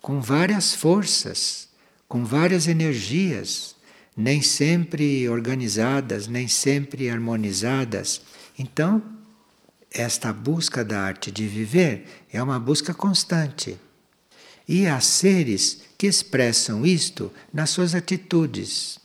com 0.00 0.20
várias 0.20 0.74
forças, 0.74 1.68
com 2.08 2.24
várias 2.24 2.68
energias 2.68 3.74
nem 4.16 4.40
sempre 4.40 5.28
organizadas, 5.28 6.28
nem 6.28 6.46
sempre 6.46 7.10
harmonizadas. 7.10 8.22
Então, 8.58 9.02
esta 9.94 10.32
busca 10.32 10.84
da 10.84 11.00
arte 11.00 11.30
de 11.30 11.46
viver 11.46 12.26
é 12.32 12.42
uma 12.42 12.58
busca 12.58 12.92
constante. 12.92 13.78
E 14.66 14.86
há 14.86 15.00
seres 15.00 15.82
que 15.96 16.08
expressam 16.08 16.84
isto 16.84 17.32
nas 17.52 17.70
suas 17.70 17.94
atitudes, 17.94 18.98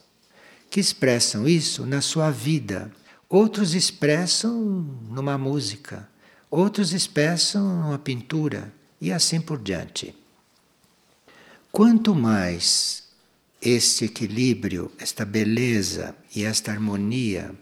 que 0.69 0.80
expressam 0.80 1.47
isso 1.47 1.86
na 1.86 2.02
sua 2.02 2.32
vida. 2.32 2.91
Outros 3.30 3.75
expressam 3.75 4.60
numa 5.10 5.38
música, 5.38 6.10
outros 6.49 6.91
expressam 6.91 7.63
numa 7.84 7.99
pintura 7.99 8.73
e 8.99 9.12
assim 9.12 9.39
por 9.39 9.60
diante. 9.62 10.15
Quanto 11.71 12.15
mais 12.15 13.04
este 13.62 14.06
equilíbrio, 14.06 14.91
esta 14.97 15.23
beleza 15.23 16.15
e 16.36 16.43
esta 16.43 16.71
harmonia 16.71 17.54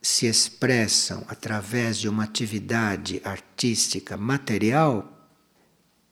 se 0.00 0.26
expressam 0.26 1.24
através 1.28 1.98
de 1.98 2.08
uma 2.08 2.24
atividade 2.24 3.20
artística 3.24 4.16
material, 4.16 5.30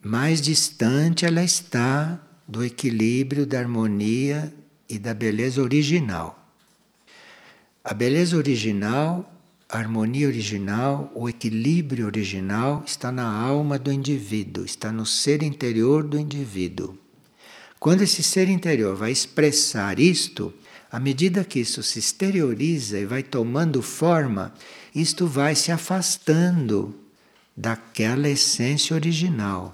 mais 0.03 0.41
distante 0.41 1.25
ela 1.25 1.43
está 1.43 2.21
do 2.47 2.65
equilíbrio, 2.65 3.47
da 3.47 3.59
harmonia 3.59 4.53
e 4.89 4.99
da 4.99 5.15
beleza 5.15 5.63
original. 5.63 6.47
A 7.83 7.95
beleza 7.95 8.37
original, 8.37 9.33
a 9.69 9.79
harmonia 9.79 10.29
original, 10.29 11.11
o 11.15 11.29
equilíbrio 11.29 12.07
original 12.07 12.83
está 12.87 13.11
na 13.11 13.29
alma 13.29 13.79
do 13.79 13.93
indivíduo, 13.93 14.65
está 14.65 14.93
no 14.93 15.07
ser 15.07 15.43
interior 15.43 16.05
do 16.05 16.19
indivíduo. 16.19 16.99
Quando 17.79 18.03
esse 18.03 18.23
ser 18.23 18.49
interior 18.49 18.97
vai 18.97 19.11
expressar 19.13 19.99
isto, 19.99 20.53
à 20.91 21.01
medida 21.01 21.45
que 21.45 21.61
isso 21.61 21.83
se 21.83 21.99
exterioriza 21.99 22.99
e 22.99 23.05
vai 23.05 23.23
tomando 23.23 23.83
forma, 23.83 24.55
isto 24.95 25.27
vai 25.27 25.55
se 25.55 25.73
afastando 25.73 26.95
daquela 27.57 28.29
essência 28.29 28.95
original. 28.95 29.73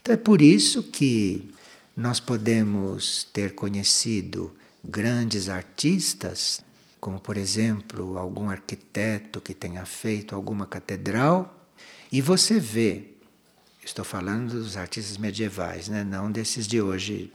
Então 0.00 0.14
é 0.14 0.18
por 0.18 0.42
isso 0.42 0.82
que 0.82 1.50
nós 1.96 2.20
podemos 2.20 3.24
ter 3.32 3.54
conhecido 3.54 4.54
grandes 4.84 5.48
artistas, 5.48 6.60
como 7.00 7.20
por 7.20 7.36
exemplo 7.36 8.18
algum 8.18 8.50
arquiteto 8.50 9.40
que 9.40 9.54
tenha 9.54 9.84
feito 9.84 10.34
alguma 10.34 10.66
catedral, 10.66 11.54
e 12.10 12.20
você 12.20 12.58
vê 12.58 13.18
Estou 13.88 14.04
falando 14.04 14.50
dos 14.52 14.76
artistas 14.76 15.16
medievais, 15.16 15.88
né? 15.88 16.04
não 16.04 16.30
desses 16.30 16.66
de 16.66 16.78
hoje. 16.78 17.32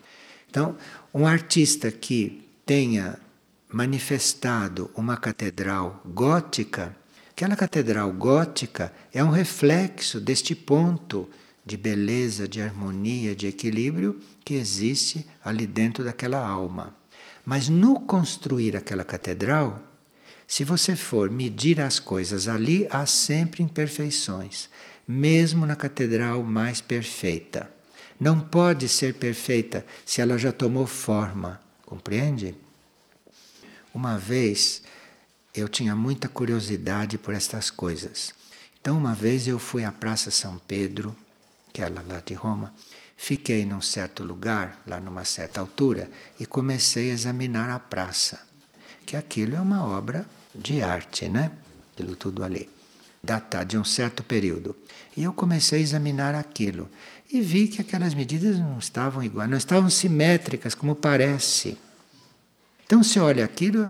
Então, 0.47 0.77
um 1.11 1.25
artista 1.25 1.91
que 1.91 2.42
tenha 2.65 3.17
manifestado 3.71 4.89
uma 4.95 5.17
catedral 5.17 6.01
gótica, 6.05 6.95
aquela 7.31 7.55
catedral 7.55 8.11
gótica 8.11 8.93
é 9.13 9.23
um 9.23 9.29
reflexo 9.29 10.19
deste 10.19 10.53
ponto 10.53 11.29
de 11.65 11.77
beleza, 11.77 12.47
de 12.47 12.61
harmonia, 12.61 13.35
de 13.35 13.47
equilíbrio 13.47 14.19
que 14.43 14.53
existe 14.53 15.25
ali 15.43 15.65
dentro 15.65 16.03
daquela 16.03 16.45
alma. 16.45 16.95
Mas 17.45 17.69
no 17.69 17.99
construir 18.01 18.75
aquela 18.75 19.03
catedral, 19.03 19.81
se 20.47 20.63
você 20.63 20.95
for 20.95 21.29
medir 21.29 21.81
as 21.81 21.99
coisas 21.99 22.47
ali, 22.47 22.87
há 22.91 23.05
sempre 23.05 23.63
imperfeições 23.63 24.69
mesmo 25.07 25.65
na 25.65 25.75
catedral 25.75 26.43
mais 26.43 26.81
perfeita. 26.81 27.69
Não 28.19 28.39
pode 28.39 28.87
ser 28.87 29.15
perfeita 29.15 29.85
se 30.05 30.21
ela 30.21 30.37
já 30.37 30.51
tomou 30.51 30.87
forma, 30.87 31.59
compreende? 31.85 32.55
Uma 33.93 34.17
vez 34.17 34.81
eu 35.53 35.69
tinha 35.69 35.95
muita 35.95 36.27
curiosidade 36.27 37.17
por 37.17 37.33
estas 37.33 37.69
coisas. 37.69 38.33
Então, 38.81 38.97
uma 38.97 39.13
vez 39.13 39.47
eu 39.47 39.59
fui 39.59 39.85
à 39.85 39.91
Praça 39.91 40.31
São 40.31 40.57
Pedro, 40.67 41.15
que 41.71 41.81
é 41.81 41.87
lá 41.87 42.03
de 42.25 42.33
Roma, 42.33 42.73
fiquei 43.15 43.65
num 43.65 43.81
certo 43.81 44.23
lugar, 44.23 44.81
lá 44.85 44.99
numa 44.99 45.23
certa 45.23 45.59
altura, 45.59 46.09
e 46.39 46.45
comecei 46.45 47.11
a 47.11 47.13
examinar 47.13 47.69
a 47.69 47.79
praça. 47.79 48.41
Que 49.05 49.15
aquilo 49.15 49.55
é 49.55 49.61
uma 49.61 49.85
obra 49.85 50.25
de 50.53 50.81
arte, 50.81 51.29
né? 51.29 51.51
Aquilo 51.93 52.15
tudo 52.15 52.43
ali 52.43 52.69
datar 53.23 53.65
de 53.65 53.77
um 53.77 53.85
certo 53.85 54.21
período. 54.21 54.75
E 55.15 55.23
eu 55.23 55.31
comecei 55.31 55.79
a 55.79 55.81
examinar 55.81 56.35
aquilo 56.35 56.89
e 57.33 57.41
vi 57.41 57.67
que 57.67 57.81
aquelas 57.81 58.13
medidas 58.13 58.59
não 58.59 58.77
estavam 58.77 59.23
iguais, 59.23 59.49
não 59.49 59.57
estavam 59.57 59.89
simétricas 59.89 60.75
como 60.75 60.95
parece. 60.95 61.75
Então 62.85 63.01
se 63.01 63.19
olha 63.19 63.43
aquilo, 63.43 63.89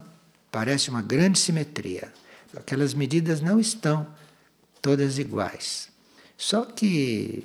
parece 0.49 0.89
uma 0.89 1.01
grande 1.01 1.37
simetria. 1.37 2.11
Aquelas 2.55 2.93
medidas 2.93 3.41
não 3.41 3.59
estão 3.59 4.07
todas 4.81 5.19
iguais. 5.19 5.89
Só 6.37 6.63
que 6.63 7.43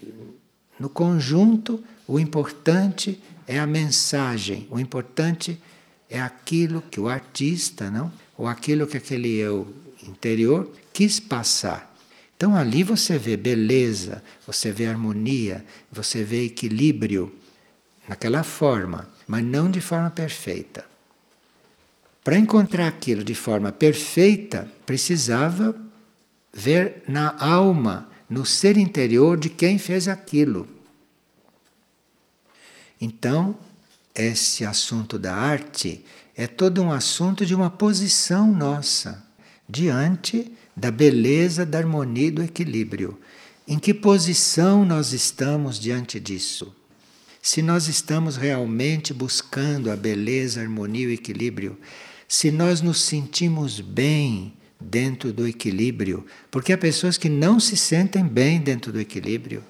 no 0.79 0.89
conjunto 0.89 1.83
o 2.07 2.21
importante 2.21 3.21
é 3.47 3.59
a 3.59 3.67
mensagem, 3.67 4.69
o 4.71 4.79
importante 4.79 5.61
é 6.09 6.21
aquilo 6.21 6.81
que 6.81 7.01
o 7.01 7.09
artista, 7.09 7.91
não, 7.91 8.13
ou 8.37 8.47
aquilo 8.47 8.87
que 8.87 8.97
aquele 8.97 9.35
eu 9.35 9.67
interior 10.07 10.71
quis 10.93 11.19
passar. 11.19 11.88
Então 12.39 12.55
ali 12.55 12.85
você 12.85 13.19
vê 13.19 13.37
beleza, 13.37 14.23
você 14.47 14.71
vê 14.71 14.87
harmonia, 14.87 15.67
você 15.91 16.23
vê 16.23 16.45
equilíbrio 16.45 17.37
naquela 18.09 18.45
forma, 18.45 19.09
mas 19.27 19.45
não 19.45 19.69
de 19.69 19.81
forma 19.81 20.09
perfeita. 20.09 20.87
Para 22.23 22.39
encontrar 22.39 22.87
aquilo 22.87 23.25
de 23.25 23.35
forma 23.35 23.73
perfeita, 23.73 24.71
precisava 24.87 25.75
ver 26.55 27.03
na 27.09 27.37
alma, 27.45 28.09
no 28.31 28.47
ser 28.47 28.77
interior 28.77 29.37
de 29.37 29.51
quem 29.51 29.77
fez 29.77 30.07
aquilo. 30.07 30.69
Então, 33.01 33.59
esse 34.15 34.65
assunto 34.65 35.19
da 35.19 35.35
arte 35.35 36.05
é 36.37 36.47
todo 36.47 36.81
um 36.83 36.93
assunto 36.93 37.45
de 37.45 37.53
uma 37.53 37.69
posição 37.69 38.47
nossa 38.47 39.27
diante 39.69 40.57
da 40.79 40.91
beleza, 40.91 41.67
da 41.67 41.79
harmonia 41.79 42.29
e 42.29 42.31
do 42.31 42.43
equilíbrio. 42.43 43.19
Em 43.67 43.79
que 43.79 43.93
posição 43.93 44.85
nós 44.85 45.13
estamos 45.13 45.79
diante 45.79 46.21
disso? 46.21 46.75
Se 47.43 47.61
nós 47.63 47.89
estamos 47.89 48.37
realmente 48.37 49.13
buscando 49.13 49.91
a 49.91 49.97
beleza, 49.97 50.61
a 50.61 50.63
harmonia 50.63 51.05
e 51.05 51.07
o 51.09 51.13
equilíbrio, 51.13 51.77
se 52.29 52.51
nós 52.51 52.81
nos 52.81 53.01
sentimos 53.01 53.81
bem 53.81 54.53
dentro 54.81 55.33
do 55.33 55.47
equilíbrio, 55.47 56.25
porque 56.51 56.73
há 56.73 56.79
pessoas 56.79 57.19
que 57.19 57.29
não 57.29 57.59
se 57.59 57.77
sentem 57.77 58.25
bem 58.25 58.61
dentro 58.61 58.93
do 58.93 59.01
equilíbrio. 59.01 59.63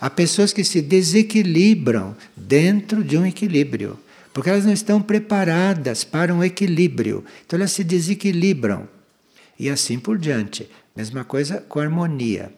Há 0.00 0.08
pessoas 0.08 0.52
que 0.52 0.64
se 0.64 0.80
desequilibram 0.80 2.16
dentro 2.34 3.04
de 3.04 3.18
um 3.18 3.26
equilíbrio, 3.26 3.98
porque 4.32 4.48
elas 4.48 4.64
não 4.64 4.72
estão 4.72 5.02
preparadas 5.02 6.04
para 6.04 6.34
um 6.34 6.42
equilíbrio. 6.42 7.24
Então 7.44 7.58
elas 7.58 7.72
se 7.72 7.84
desequilibram. 7.84 8.95
E 9.58 9.68
assim 9.68 9.98
por 9.98 10.18
diante. 10.18 10.70
Mesma 10.94 11.24
coisa 11.24 11.60
com 11.68 11.80
harmonia. 11.80 12.52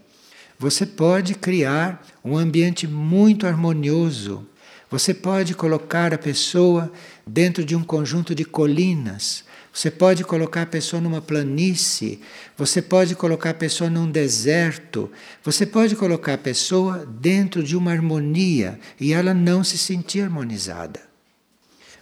Você 0.59 0.85
pode 0.85 1.35
criar 1.35 2.05
um 2.25 2.37
ambiente 2.37 2.87
muito 2.87 3.47
harmonioso. 3.47 4.47
Você 4.91 5.13
pode 5.13 5.55
colocar 5.55 6.15
a 6.15 6.19
pessoa 6.19 6.91
dentro 7.27 7.65
de 7.65 7.77
um 7.77 7.83
conjunto 7.83 8.35
de 8.35 8.45
colinas 8.45 9.45
você 9.79 9.93
pode 9.93 10.25
colocar 10.25 10.63
a 10.63 10.67
pessoa 10.67 11.01
numa 11.01 11.23
planície, 11.23 12.21
você 12.57 12.83
pode 12.83 13.15
colocar 13.15 13.51
a 13.51 13.55
pessoa 13.55 13.89
num 13.89 14.11
deserto, 14.11 15.09
você 15.45 15.65
pode 15.65 15.95
colocar 15.95 16.35
a 16.35 16.39
pessoa 16.39 17.07
dentro 17.07 17.63
de 17.63 17.77
uma 17.77 17.93
harmonia 17.93 18.81
e 18.99 19.13
ela 19.13 19.33
não 19.33 19.63
se 19.63 19.79
sentir 19.79 20.23
harmonizada. 20.23 21.01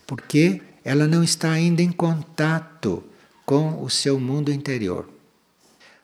Porque 0.06 0.62
ela 0.82 1.06
não 1.06 1.22
está 1.22 1.50
ainda 1.50 1.82
em 1.82 1.92
contato 1.92 3.04
com 3.46 3.82
o 3.82 3.88
seu 3.88 4.18
mundo 4.18 4.52
interior. 4.52 5.08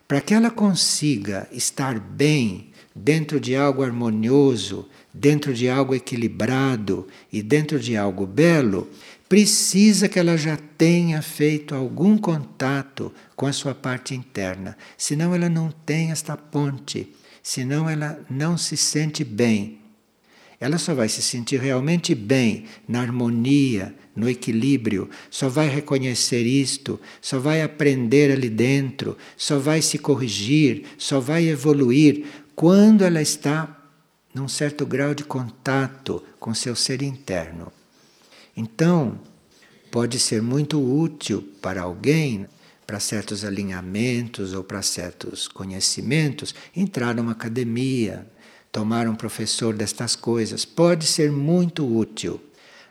Para 0.07 0.21
que 0.21 0.33
ela 0.33 0.49
consiga 0.49 1.47
estar 1.51 1.99
bem 1.99 2.71
dentro 2.95 3.39
de 3.39 3.55
algo 3.55 3.83
harmonioso, 3.83 4.87
dentro 5.13 5.53
de 5.53 5.69
algo 5.69 5.93
equilibrado 5.93 7.07
e 7.31 7.41
dentro 7.41 7.79
de 7.79 7.97
algo 7.97 8.25
belo, 8.25 8.89
precisa 9.27 10.07
que 10.07 10.19
ela 10.19 10.37
já 10.37 10.57
tenha 10.77 11.21
feito 11.21 11.75
algum 11.75 12.17
contato 12.17 13.11
com 13.35 13.45
a 13.45 13.53
sua 13.53 13.73
parte 13.73 14.13
interna, 14.13 14.77
senão 14.97 15.33
ela 15.33 15.49
não 15.49 15.71
tem 15.85 16.11
esta 16.11 16.37
ponte, 16.37 17.13
senão 17.41 17.89
ela 17.89 18.19
não 18.29 18.57
se 18.57 18.77
sente 18.77 19.23
bem. 19.23 19.79
Ela 20.59 20.77
só 20.77 20.93
vai 20.93 21.09
se 21.09 21.21
sentir 21.21 21.59
realmente 21.59 22.15
bem 22.15 22.65
na 22.87 23.01
harmonia, 23.01 23.93
no 24.15 24.29
equilíbrio, 24.29 25.09
só 25.29 25.49
vai 25.49 25.67
reconhecer 25.67 26.43
isto, 26.43 26.99
só 27.21 27.39
vai 27.39 27.61
aprender 27.61 28.31
ali 28.31 28.49
dentro, 28.49 29.17
só 29.35 29.57
vai 29.57 29.81
se 29.81 29.97
corrigir, 29.97 30.83
só 30.97 31.19
vai 31.19 31.47
evoluir 31.47 32.25
quando 32.55 33.03
ela 33.03 33.21
está 33.21 33.79
num 34.33 34.47
certo 34.47 34.85
grau 34.85 35.13
de 35.13 35.23
contato 35.23 36.23
com 36.39 36.53
seu 36.53 36.75
ser 36.75 37.01
interno. 37.01 37.71
Então, 38.55 39.19
pode 39.91 40.19
ser 40.19 40.41
muito 40.41 40.81
útil 40.81 41.47
para 41.61 41.81
alguém, 41.81 42.47
para 42.85 42.99
certos 42.99 43.43
alinhamentos 43.43 44.53
ou 44.53 44.63
para 44.63 44.81
certos 44.81 45.47
conhecimentos, 45.47 46.53
entrar 46.75 47.15
numa 47.15 47.31
academia, 47.31 48.27
tomar 48.71 49.07
um 49.07 49.15
professor 49.15 49.73
destas 49.73 50.15
coisas. 50.15 50.65
Pode 50.65 51.05
ser 51.05 51.31
muito 51.31 51.85
útil. 51.85 52.41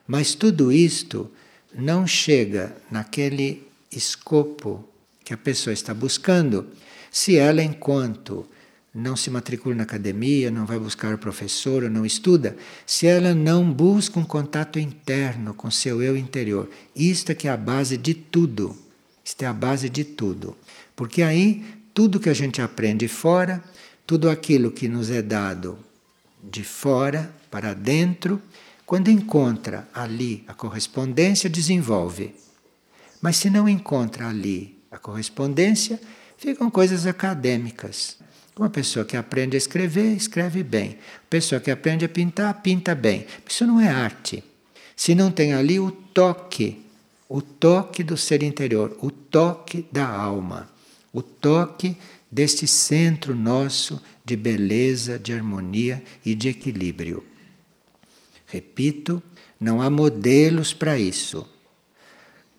Mas 0.07 0.35
tudo 0.35 0.73
isto 0.73 1.31
não 1.75 2.07
chega 2.07 2.77
naquele 2.91 3.67
escopo 3.91 4.85
que 5.25 5.33
a 5.33 5.37
pessoa 5.37 5.73
está 5.73 5.95
buscando 5.95 6.67
se 7.11 7.37
ela, 7.37 7.63
enquanto 7.63 8.47
não 8.95 9.17
se 9.17 9.31
matricula 9.31 9.75
na 9.75 9.83
academia, 9.85 10.51
não 10.51 10.67
vai 10.67 10.79
buscar 10.79 11.17
professor, 11.19 11.89
não 11.89 12.05
estuda, 12.05 12.57
se 12.87 13.07
ela 13.07 13.35
não 13.35 13.71
busca 13.71 14.19
um 14.19 14.25
contato 14.25 14.79
interno 14.79 15.55
com 15.55 15.71
seu 15.71 16.03
eu 16.03 16.17
interior. 16.17 16.69
Isto 16.95 17.33
é 17.33 17.35
que 17.35 17.49
é 17.49 17.51
a 17.51 17.57
base 17.57 17.97
de 17.97 18.13
tudo. 18.13 18.77
Isto 19.25 19.43
é 19.43 19.47
a 19.47 19.53
base 19.53 19.89
de 19.89 20.05
tudo. 20.05 20.57
Porque 20.95 21.23
aí 21.23 21.65
tudo 21.95 22.21
que 22.21 22.29
a 22.29 22.35
gente 22.35 22.61
aprende 22.61 23.09
fora, 23.09 23.63
tudo 24.07 24.29
aquilo 24.29 24.71
que 24.71 24.89
nos 24.89 25.11
é 25.11 25.23
dado 25.23 25.79
de 26.43 26.65
fora 26.65 27.33
para 27.51 27.73
dentro, 27.75 28.43
quando 28.93 29.11
encontra 29.11 29.89
ali 29.95 30.45
a 30.47 30.53
correspondência, 30.53 31.49
desenvolve. 31.49 32.35
Mas 33.23 33.37
se 33.37 33.49
não 33.49 33.67
encontra 33.67 34.29
ali 34.29 34.77
a 34.91 34.99
correspondência, 34.99 35.99
ficam 36.37 36.71
coisas 36.71 37.07
acadêmicas. 37.07 38.19
Uma 38.55 38.69
pessoa 38.69 39.03
que 39.03 39.17
aprende 39.17 39.57
a 39.57 39.59
escrever, 39.59 40.15
escreve 40.15 40.63
bem. 40.63 40.89
Uma 40.89 41.31
pessoa 41.31 41.59
que 41.59 41.71
aprende 41.71 42.05
a 42.05 42.09
pintar, 42.09 42.61
pinta 42.61 42.95
bem. 42.95 43.25
Isso 43.49 43.67
não 43.67 43.81
é 43.81 43.89
arte. 43.89 44.45
Se 44.95 45.15
não 45.15 45.31
tem 45.31 45.55
ali 45.55 45.81
o 45.81 45.91
toque, 45.91 46.85
o 47.31 47.41
toque 47.41 48.05
do 48.05 48.19
ser 48.19 48.43
interior, 48.43 48.95
o 49.01 49.11
toque 49.11 49.87
da 49.91 50.07
alma, 50.07 50.69
o 51.15 51.23
toque 51.23 51.97
deste 52.31 52.67
centro 52.67 53.35
nosso 53.35 54.03
de 54.23 54.37
beleza, 54.37 55.19
de 55.19 55.33
harmonia 55.33 56.05
e 56.23 56.35
de 56.35 56.51
equilíbrio. 56.51 57.32
Repito, 58.53 59.23
não 59.59 59.81
há 59.81 59.89
modelos 59.89 60.75
para 60.75 60.99
isso. 60.99 61.49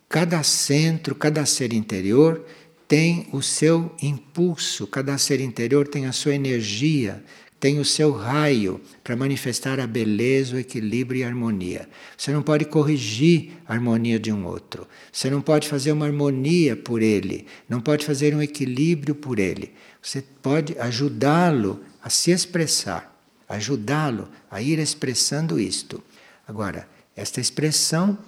Cada 0.08 0.42
centro, 0.42 1.14
cada 1.14 1.46
ser 1.46 1.72
interior 1.72 2.44
tem 2.88 3.28
o 3.32 3.40
seu 3.40 3.94
impulso, 4.02 4.88
cada 4.88 5.16
ser 5.18 5.40
interior 5.40 5.86
tem 5.86 6.06
a 6.06 6.12
sua 6.12 6.34
energia, 6.34 7.22
tem 7.60 7.78
o 7.78 7.84
seu 7.84 8.10
raio 8.10 8.80
para 9.04 9.14
manifestar 9.14 9.78
a 9.78 9.86
beleza, 9.86 10.56
o 10.56 10.58
equilíbrio 10.58 11.20
e 11.20 11.22
a 11.22 11.28
harmonia. 11.28 11.88
Você 12.18 12.32
não 12.32 12.42
pode 12.42 12.64
corrigir 12.64 13.52
a 13.64 13.74
harmonia 13.74 14.18
de 14.18 14.32
um 14.32 14.44
outro. 14.46 14.88
Você 15.12 15.30
não 15.30 15.40
pode 15.40 15.68
fazer 15.68 15.92
uma 15.92 16.06
harmonia 16.06 16.74
por 16.74 17.02
ele, 17.02 17.46
não 17.68 17.80
pode 17.80 18.04
fazer 18.04 18.34
um 18.34 18.42
equilíbrio 18.42 19.14
por 19.14 19.38
ele. 19.38 19.72
Você 20.02 20.24
pode 20.42 20.76
ajudá-lo 20.76 21.80
a 22.02 22.10
se 22.10 22.32
expressar, 22.32 23.13
ajudá-lo 23.48 24.28
a 24.50 24.60
ir 24.60 24.78
expressando 24.78 25.58
isto. 25.58 26.02
Agora, 26.46 26.88
esta 27.16 27.40
expressão 27.40 28.18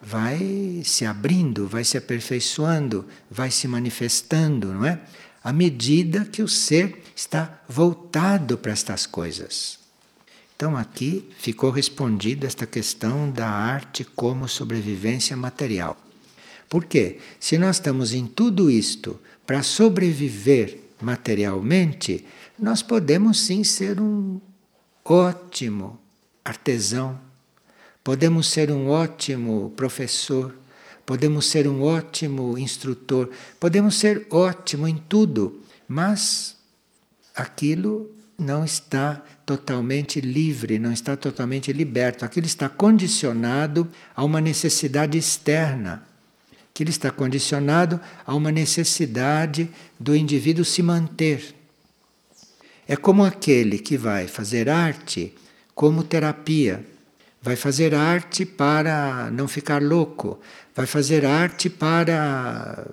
vai 0.00 0.82
se 0.84 1.04
abrindo, 1.04 1.66
vai 1.66 1.84
se 1.84 1.96
aperfeiçoando, 1.96 3.06
vai 3.30 3.50
se 3.50 3.66
manifestando, 3.66 4.72
não 4.72 4.84
é? 4.84 5.00
À 5.42 5.52
medida 5.52 6.24
que 6.24 6.42
o 6.42 6.48
ser 6.48 7.02
está 7.14 7.60
voltado 7.68 8.58
para 8.58 8.72
estas 8.72 9.06
coisas. 9.06 9.78
Então 10.56 10.76
aqui 10.76 11.28
ficou 11.38 11.70
respondida 11.70 12.46
esta 12.46 12.66
questão 12.66 13.30
da 13.30 13.48
arte 13.48 14.04
como 14.04 14.48
sobrevivência 14.48 15.36
material. 15.36 15.96
Por 16.68 16.84
quê? 16.84 17.18
Se 17.38 17.58
nós 17.58 17.76
estamos 17.76 18.12
em 18.12 18.26
tudo 18.26 18.70
isto 18.70 19.20
para 19.46 19.62
sobreviver 19.62 20.80
materialmente, 21.00 22.24
nós 22.58 22.82
podemos 22.82 23.40
sim 23.40 23.62
ser 23.62 24.00
um 24.00 24.40
ótimo 25.08 25.98
artesão, 26.44 27.18
Podemos 28.06 28.46
ser 28.46 28.70
um 28.70 28.88
ótimo 28.88 29.72
professor, 29.76 30.54
podemos 31.04 31.46
ser 31.46 31.66
um 31.66 31.82
ótimo 31.82 32.56
instrutor, 32.56 33.28
podemos 33.58 33.96
ser 33.96 34.28
ótimo 34.30 34.86
em 34.86 34.96
tudo, 34.96 35.60
mas 35.88 36.56
aquilo 37.34 38.08
não 38.38 38.64
está 38.64 39.20
totalmente 39.44 40.20
livre, 40.20 40.78
não 40.78 40.92
está 40.92 41.16
totalmente 41.16 41.72
liberto. 41.72 42.24
Aquilo 42.24 42.46
está 42.46 42.68
condicionado 42.68 43.88
a 44.14 44.22
uma 44.22 44.40
necessidade 44.40 45.18
externa. 45.18 46.04
Aquilo 46.70 46.90
está 46.90 47.10
condicionado 47.10 48.00
a 48.24 48.36
uma 48.36 48.52
necessidade 48.52 49.68
do 49.98 50.14
indivíduo 50.14 50.64
se 50.64 50.80
manter. 50.80 51.55
É 52.88 52.96
como 52.96 53.24
aquele 53.24 53.78
que 53.78 53.96
vai 53.96 54.26
fazer 54.26 54.68
arte 54.68 55.34
como 55.74 56.02
terapia 56.02 56.84
vai 57.46 57.54
fazer 57.54 57.94
arte 57.94 58.44
para 58.44 59.30
não 59.30 59.46
ficar 59.46 59.80
louco, 59.80 60.40
vai 60.74 60.84
fazer 60.84 61.24
arte 61.24 61.70
para 61.70 62.84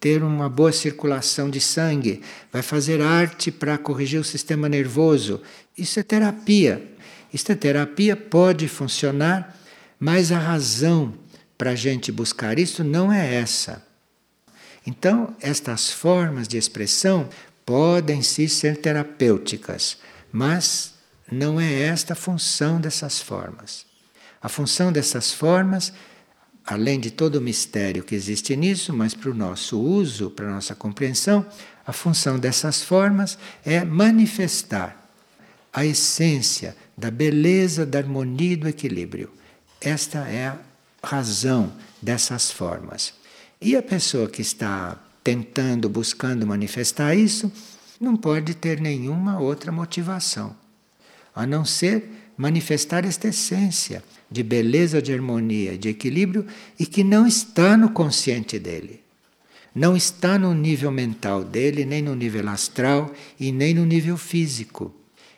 ter 0.00 0.20
uma 0.24 0.48
boa 0.48 0.72
circulação 0.72 1.48
de 1.48 1.60
sangue, 1.60 2.20
vai 2.52 2.60
fazer 2.60 3.00
arte 3.00 3.52
para 3.52 3.78
corrigir 3.78 4.18
o 4.18 4.24
sistema 4.24 4.68
nervoso. 4.68 5.40
Isso 5.76 6.00
é 6.00 6.02
terapia. 6.02 6.92
Isso 7.32 7.52
é 7.52 7.54
terapia, 7.54 8.16
pode 8.16 8.66
funcionar, 8.66 9.56
mas 10.00 10.32
a 10.32 10.38
razão 10.38 11.14
para 11.56 11.70
a 11.70 11.76
gente 11.76 12.10
buscar 12.10 12.58
isso 12.58 12.82
não 12.82 13.12
é 13.12 13.36
essa. 13.36 13.86
Então, 14.84 15.36
estas 15.40 15.92
formas 15.92 16.48
de 16.48 16.58
expressão 16.58 17.28
podem 17.68 18.22
sim 18.22 18.48
ser 18.48 18.78
terapêuticas, 18.78 19.98
mas 20.32 20.94
não 21.30 21.60
é 21.60 21.82
esta 21.82 22.14
a 22.14 22.16
função 22.16 22.80
dessas 22.80 23.20
formas. 23.20 23.84
A 24.40 24.48
função 24.48 24.90
dessas 24.90 25.34
formas 25.34 25.92
além 26.64 26.98
de 26.98 27.10
todo 27.10 27.36
o 27.36 27.42
mistério 27.42 28.02
que 28.02 28.14
existe 28.14 28.56
nisso, 28.56 28.94
mas 28.94 29.12
para 29.12 29.30
o 29.30 29.34
nosso 29.34 29.78
uso, 29.78 30.30
para 30.30 30.48
a 30.48 30.54
nossa 30.54 30.74
compreensão, 30.74 31.44
a 31.86 31.92
função 31.92 32.38
dessas 32.38 32.82
formas 32.82 33.38
é 33.64 33.84
manifestar 33.84 35.10
a 35.70 35.84
essência 35.84 36.74
da 36.96 37.10
beleza, 37.10 37.84
da 37.84 37.98
harmonia 37.98 38.52
e 38.52 38.56
do 38.56 38.68
equilíbrio. 38.68 39.30
Esta 39.78 40.20
é 40.26 40.46
a 40.48 40.58
razão 41.02 41.70
dessas 42.00 42.50
formas. 42.50 43.12
E 43.60 43.76
a 43.76 43.82
pessoa 43.82 44.26
que 44.26 44.40
está 44.40 44.98
tentando, 45.28 45.90
buscando 45.90 46.46
manifestar 46.46 47.14
isso, 47.14 47.52
não 48.00 48.16
pode 48.16 48.54
ter 48.54 48.80
nenhuma 48.80 49.38
outra 49.38 49.70
motivação, 49.70 50.56
a 51.34 51.46
não 51.46 51.66
ser 51.66 52.32
manifestar 52.34 53.04
esta 53.04 53.28
essência 53.28 54.02
de 54.30 54.42
beleza, 54.42 55.02
de 55.02 55.12
harmonia, 55.12 55.76
de 55.76 55.90
equilíbrio 55.90 56.46
e 56.80 56.86
que 56.86 57.04
não 57.04 57.26
está 57.26 57.76
no 57.76 57.90
consciente 57.90 58.58
dele. 58.58 59.02
Não 59.74 59.94
está 59.94 60.38
no 60.38 60.54
nível 60.54 60.90
mental 60.90 61.44
dele, 61.44 61.84
nem 61.84 62.00
no 62.00 62.14
nível 62.14 62.48
astral 62.48 63.12
e 63.38 63.52
nem 63.52 63.74
no 63.74 63.84
nível 63.84 64.16
físico. 64.16 64.94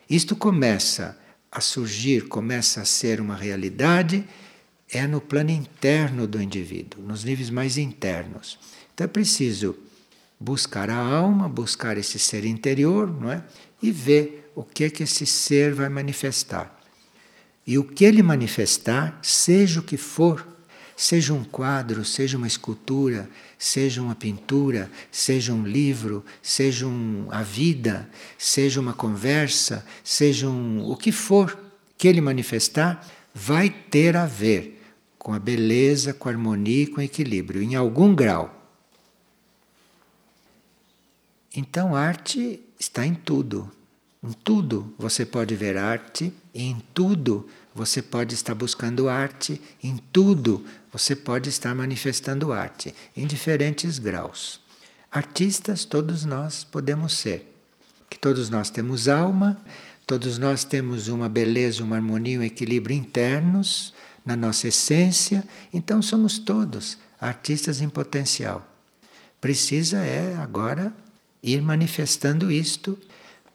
Isto 0.09 0.37
começa 0.37 1.19
a 1.51 1.59
surgir, 1.59 2.29
começa 2.29 2.79
a 2.79 2.85
ser 2.85 3.19
uma 3.19 3.35
realidade, 3.35 4.23
é 4.89 5.05
no 5.05 5.19
plano 5.19 5.49
interno 5.49 6.25
do 6.25 6.41
indivíduo, 6.41 7.03
nos 7.03 7.25
níveis 7.25 7.49
mais 7.49 7.77
internos. 7.77 8.57
Então 8.93 9.05
é 9.05 9.07
preciso 9.07 9.75
buscar 10.39 10.89
a 10.89 10.97
alma, 10.97 11.47
buscar 11.47 11.97
esse 11.97 12.17
ser 12.17 12.45
interior, 12.45 13.09
não 13.09 13.31
é? 13.31 13.43
E 13.81 13.91
ver 13.91 14.51
o 14.55 14.63
que 14.63 14.85
é 14.85 14.89
que 14.89 15.03
esse 15.03 15.25
ser 15.25 15.73
vai 15.73 15.89
manifestar. 15.89 16.79
E 17.65 17.77
o 17.77 17.83
que 17.83 18.03
ele 18.03 18.23
manifestar, 18.23 19.19
seja 19.21 19.79
o 19.79 19.83
que 19.83 19.97
for, 19.97 20.45
seja 20.97 21.33
um 21.33 21.43
quadro, 21.43 22.03
seja 22.03 22.37
uma 22.37 22.47
escultura, 22.47 23.29
seja 23.57 24.01
uma 24.01 24.15
pintura, 24.15 24.89
seja 25.11 25.53
um 25.53 25.63
livro, 25.63 26.23
seja 26.41 26.87
um, 26.87 27.27
a 27.29 27.43
vida, 27.43 28.09
seja 28.37 28.79
uma 28.79 28.93
conversa, 28.93 29.85
seja 30.03 30.47
um, 30.47 30.83
o 30.89 30.95
que 30.95 31.11
for 31.11 31.57
que 31.97 32.07
ele 32.07 32.21
manifestar, 32.21 33.07
vai 33.33 33.69
ter 33.69 34.15
a 34.15 34.25
ver 34.25 34.81
com 35.17 35.33
a 35.33 35.39
beleza, 35.39 36.13
com 36.13 36.27
a 36.27 36.31
harmonia 36.31 36.87
com 36.89 36.99
o 36.99 37.03
equilíbrio, 37.03 37.61
em 37.61 37.75
algum 37.75 38.13
grau. 38.13 38.60
Então, 41.55 41.95
arte 41.95 42.61
está 42.79 43.05
em 43.05 43.13
tudo. 43.13 43.69
Em 44.23 44.31
tudo 44.33 44.93
você 44.97 45.25
pode 45.25 45.55
ver 45.55 45.77
arte, 45.77 46.31
e 46.53 46.63
em 46.63 46.81
tudo 46.93 47.47
você 47.73 48.01
pode 48.01 48.35
estar 48.35 48.53
buscando 48.53 49.09
arte, 49.09 49.59
em 49.81 49.97
tudo 50.13 50.63
você 50.91 51.15
pode 51.15 51.49
estar 51.49 51.73
manifestando 51.73 52.53
arte, 52.53 52.93
em 53.17 53.25
diferentes 53.25 53.97
graus. 53.97 54.59
Artistas 55.11 55.83
todos 55.83 56.23
nós 56.23 56.63
podemos 56.63 57.13
ser, 57.13 57.51
que 58.09 58.17
todos 58.17 58.49
nós 58.49 58.69
temos 58.69 59.07
alma, 59.07 59.59
todos 60.05 60.37
nós 60.37 60.63
temos 60.63 61.07
uma 61.07 61.27
beleza, 61.27 61.83
uma 61.83 61.95
harmonia, 61.95 62.39
um 62.39 62.43
equilíbrio 62.43 62.95
internos 62.95 63.93
na 64.25 64.35
nossa 64.35 64.67
essência, 64.67 65.43
então 65.73 66.01
somos 66.01 66.37
todos 66.37 66.97
artistas 67.19 67.81
em 67.81 67.89
potencial. 67.89 68.67
Precisa 69.39 69.97
é 69.97 70.35
agora 70.35 70.93
ir 71.43 71.61
manifestando 71.61 72.51
isto 72.51 72.97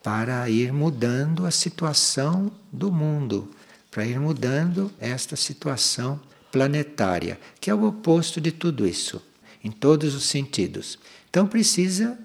para 0.02 0.48
ir 0.48 0.72
mudando 0.72 1.46
a 1.46 1.50
situação 1.50 2.50
do 2.72 2.92
mundo, 2.92 3.50
para 3.90 4.06
ir 4.06 4.20
mudando 4.20 4.92
esta 5.00 5.34
situação 5.36 6.20
planetária, 6.52 7.40
que 7.60 7.70
é 7.70 7.74
o 7.74 7.84
oposto 7.84 8.40
de 8.40 8.52
tudo 8.52 8.86
isso, 8.86 9.20
em 9.62 9.70
todos 9.70 10.14
os 10.14 10.24
sentidos. 10.24 10.98
Então 11.28 11.46
precisa 11.46 12.18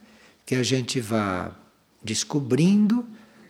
que 0.45 0.55
a 0.55 0.63
gente 0.63 0.99
vá 0.99 1.51
descobrindo 2.03 3.05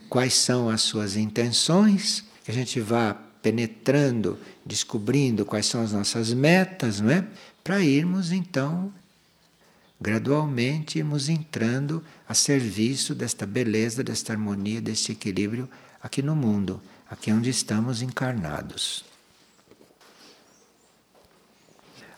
quais 0.10 0.34
são 0.34 0.70
as 0.70 0.82
suas 0.82 1.16
intenções, 1.16 2.24
que 2.44 2.52
a 2.52 2.54
gente 2.54 2.80
vá 2.80 3.14
penetrando, 3.42 4.38
descobrindo 4.66 5.46
quais 5.46 5.66
são 5.66 5.82
as 5.82 5.92
nossas 5.92 6.34
metas, 6.34 7.02
não 7.02 7.10
é? 7.10 7.28
Para 7.64 7.82
irmos 7.82 8.32
então 8.32 8.94
gradualmente 10.02 10.98
irmos 10.98 11.30
entrando 11.30 12.04
a 12.28 12.34
serviço 12.34 13.14
desta 13.14 13.46
beleza, 13.46 14.04
desta 14.04 14.34
harmonia, 14.34 14.82
deste 14.82 15.12
equilíbrio 15.12 15.70
aqui 16.02 16.24
no 16.24 16.36
mundo, 16.36 16.82
aqui 17.08 17.32
onde 17.32 17.52
estamos 17.52 18.02
encarnados. 18.02 19.06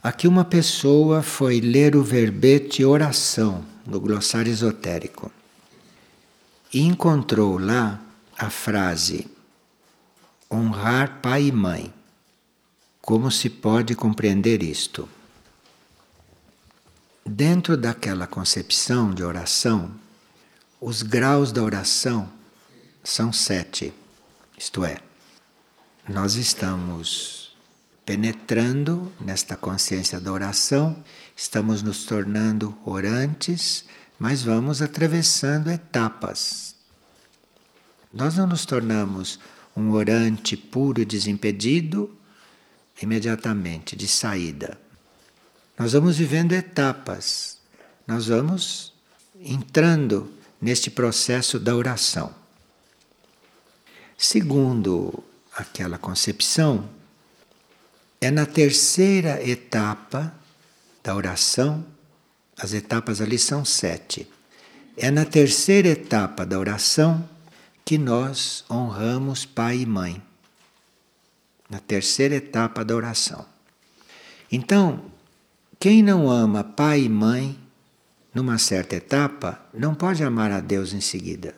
Aqui 0.02 0.28
uma 0.28 0.46
pessoa 0.46 1.22
foi 1.22 1.60
ler 1.60 1.96
o 1.96 2.04
verbete 2.04 2.86
oração 2.86 3.66
no 3.86 4.00
glossário 4.00 4.52
esotérico 4.52 5.30
e 6.74 6.82
encontrou 6.82 7.58
lá 7.58 8.02
a 8.38 8.50
frase 8.50 9.28
honrar 10.50 11.20
pai 11.22 11.48
e 11.48 11.52
mãe. 11.52 11.94
Como 13.02 13.30
se 13.30 13.50
pode 13.50 13.96
compreender 13.96 14.64
isto? 14.64 15.10
Dentro 17.26 17.78
daquela 17.78 18.28
concepção 18.28 19.14
de 19.14 19.24
oração, 19.24 19.92
os 20.80 21.02
graus 21.02 21.52
da 21.52 21.64
oração 21.64 22.30
são 23.04 23.32
sete. 23.32 23.94
Isto 24.58 24.84
é, 24.84 24.98
nós 26.08 26.36
estamos 26.36 27.56
penetrando 28.06 29.12
nesta 29.20 29.56
consciência 29.56 30.20
da 30.20 30.32
oração, 30.32 31.02
estamos 31.36 31.82
nos 31.82 32.04
tornando 32.06 32.78
orantes, 32.86 33.86
mas 34.20 34.44
vamos 34.44 34.82
atravessando 34.82 35.72
etapas. 35.72 36.76
Nós 38.14 38.36
não 38.36 38.46
nos 38.46 38.66
tornamos 38.66 39.40
um 39.76 39.92
orante 39.92 40.58
puro 40.58 41.02
e 41.02 41.06
desimpedido 41.06 42.14
imediatamente, 43.02 43.96
de 43.96 44.08
saída. 44.08 44.83
Nós 45.78 45.94
vamos 45.94 46.18
vivendo 46.18 46.54
etapas, 46.54 47.58
nós 48.06 48.28
vamos 48.28 48.94
entrando 49.40 50.32
neste 50.62 50.92
processo 50.92 51.60
da 51.60 51.76
oração. 51.76 52.34
Segundo 54.18 55.24
aquela 55.56 55.98
concepção, 55.98 56.88
é 58.22 58.32
na 58.32 58.46
terceira 58.46 59.46
etapa 59.46 60.34
da 61.04 61.16
oração, 61.16 61.86
as 62.58 62.72
etapas 62.72 63.20
ali 63.20 63.38
são 63.38 63.66
sete. 63.66 64.32
É 64.96 65.10
na 65.10 65.26
terceira 65.26 65.90
etapa 65.90 66.46
da 66.46 66.58
oração 66.60 67.28
que 67.84 67.98
nós 67.98 68.64
honramos 68.70 69.46
pai 69.46 69.80
e 69.80 69.86
mãe. 69.86 70.22
Na 71.70 71.80
terceira 71.80 72.36
etapa 72.36 72.86
da 72.86 72.96
oração. 72.96 73.46
Então, 74.52 75.12
quem 75.80 76.02
não 76.02 76.30
ama 76.30 76.64
pai 76.64 77.02
e 77.02 77.10
mãe 77.10 77.60
numa 78.34 78.58
certa 78.58 78.96
etapa 78.96 79.64
não 79.74 79.94
pode 79.94 80.24
amar 80.24 80.52
a 80.52 80.60
Deus 80.60 80.94
em 80.94 81.02
seguida. 81.02 81.56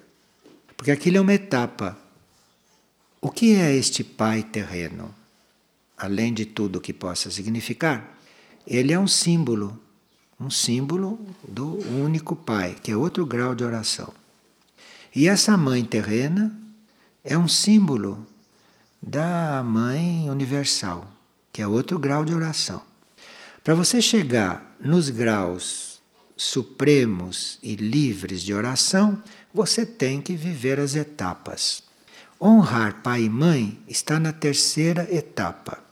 Porque 0.76 0.92
aquilo 0.92 1.18
é 1.18 1.22
uma 1.22 1.34
etapa. 1.34 1.98
O 3.22 3.30
que 3.30 3.56
é 3.56 3.74
este 3.76 4.04
pai 4.04 4.44
terreno? 4.44 5.14
Além 5.98 6.34
de 6.34 6.46
tudo 6.46 6.82
que 6.82 6.94
possa 6.94 7.32
significar, 7.32 8.18
ele 8.68 8.92
é 8.92 9.00
um 9.00 9.08
símbolo, 9.08 9.80
um 10.40 10.50
símbolo 10.50 11.20
do 11.48 11.78
único 12.04 12.36
pai, 12.36 12.76
que 12.82 12.92
é 12.92 12.98
outro 12.98 13.26
grau 13.26 13.56
de 13.56 13.64
oração. 13.64 14.14
E 15.16 15.30
essa 15.30 15.56
mãe 15.56 15.84
terrena 15.86 16.54
é 17.24 17.38
um 17.38 17.48
símbolo 17.48 18.28
da 19.02 19.64
mãe 19.64 20.30
universal, 20.30 21.10
que 21.54 21.62
é 21.62 21.68
outro 21.68 21.98
grau 21.98 22.26
de 22.26 22.34
oração. 22.34 22.82
Para 23.66 23.74
você 23.74 24.02
chegar 24.02 24.78
nos 24.80 25.10
graus 25.10 26.00
supremos 26.38 27.60
e 27.64 27.76
livres 27.76 28.42
de 28.44 28.54
oração, 28.54 29.22
você 29.54 29.86
tem 29.86 30.22
que 30.22 30.36
viver 30.36 30.80
as 30.80 30.96
etapas. 30.96 31.84
Honrar 32.40 33.02
pai 33.02 33.24
e 33.24 33.30
mãe 33.30 33.80
está 33.88 34.20
na 34.20 34.32
terceira 34.32 35.14
etapa. 35.14 35.84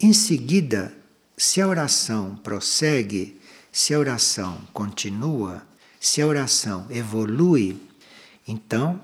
Em 0.00 0.12
seguida, 0.12 0.92
se 1.36 1.60
a 1.60 1.68
oração 1.68 2.36
prossegue 2.36 3.40
se 3.70 3.92
a 3.92 3.98
oração 3.98 4.60
continua, 4.72 5.62
se 5.98 6.22
a 6.22 6.26
oração 6.28 6.86
evolui, 6.90 7.80
então 8.46 9.00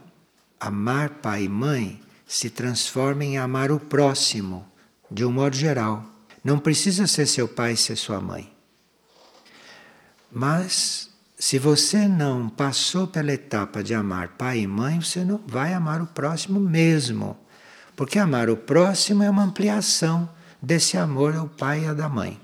amar 0.60 1.10
pai 1.10 1.44
e 1.44 1.48
mãe 1.48 2.00
se 2.24 2.50
transforma 2.50 3.24
em 3.24 3.36
amar 3.36 3.72
o 3.72 3.80
próximo, 3.80 4.64
de 5.10 5.24
um 5.24 5.32
modo 5.32 5.56
geral. 5.56 6.04
Não 6.42 6.58
precisa 6.58 7.06
ser 7.06 7.26
seu 7.26 7.46
pai 7.46 7.76
ser 7.76 7.96
sua 7.96 8.20
mãe. 8.20 8.52
Mas 10.30 11.10
se 11.38 11.58
você 11.58 12.06
não 12.06 12.48
passou 12.48 13.06
pela 13.06 13.32
etapa 13.32 13.82
de 13.82 13.94
amar 13.94 14.28
pai 14.36 14.60
e 14.60 14.66
mãe, 14.66 15.00
você 15.00 15.24
não 15.24 15.40
vai 15.46 15.72
amar 15.72 16.00
o 16.02 16.06
próximo 16.06 16.60
mesmo. 16.60 17.36
Porque 17.96 18.18
amar 18.18 18.48
o 18.48 18.56
próximo 18.56 19.22
é 19.22 19.30
uma 19.30 19.44
ampliação 19.44 20.28
desse 20.60 20.96
amor 20.96 21.34
ao 21.34 21.48
pai 21.48 21.84
e 21.84 21.86
à 21.86 21.94
da 21.94 22.08
mãe. 22.08 22.40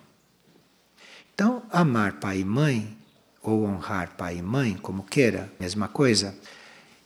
Então, 1.35 1.63
amar 1.71 2.15
pai 2.15 2.41
e 2.41 2.45
mãe, 2.45 2.97
ou 3.43 3.65
honrar 3.65 4.17
pai 4.17 4.39
e 4.39 4.43
mãe, 4.43 4.75
como 4.81 5.03
queira, 5.03 5.53
mesma 5.61 5.89
coisa, 5.89 6.35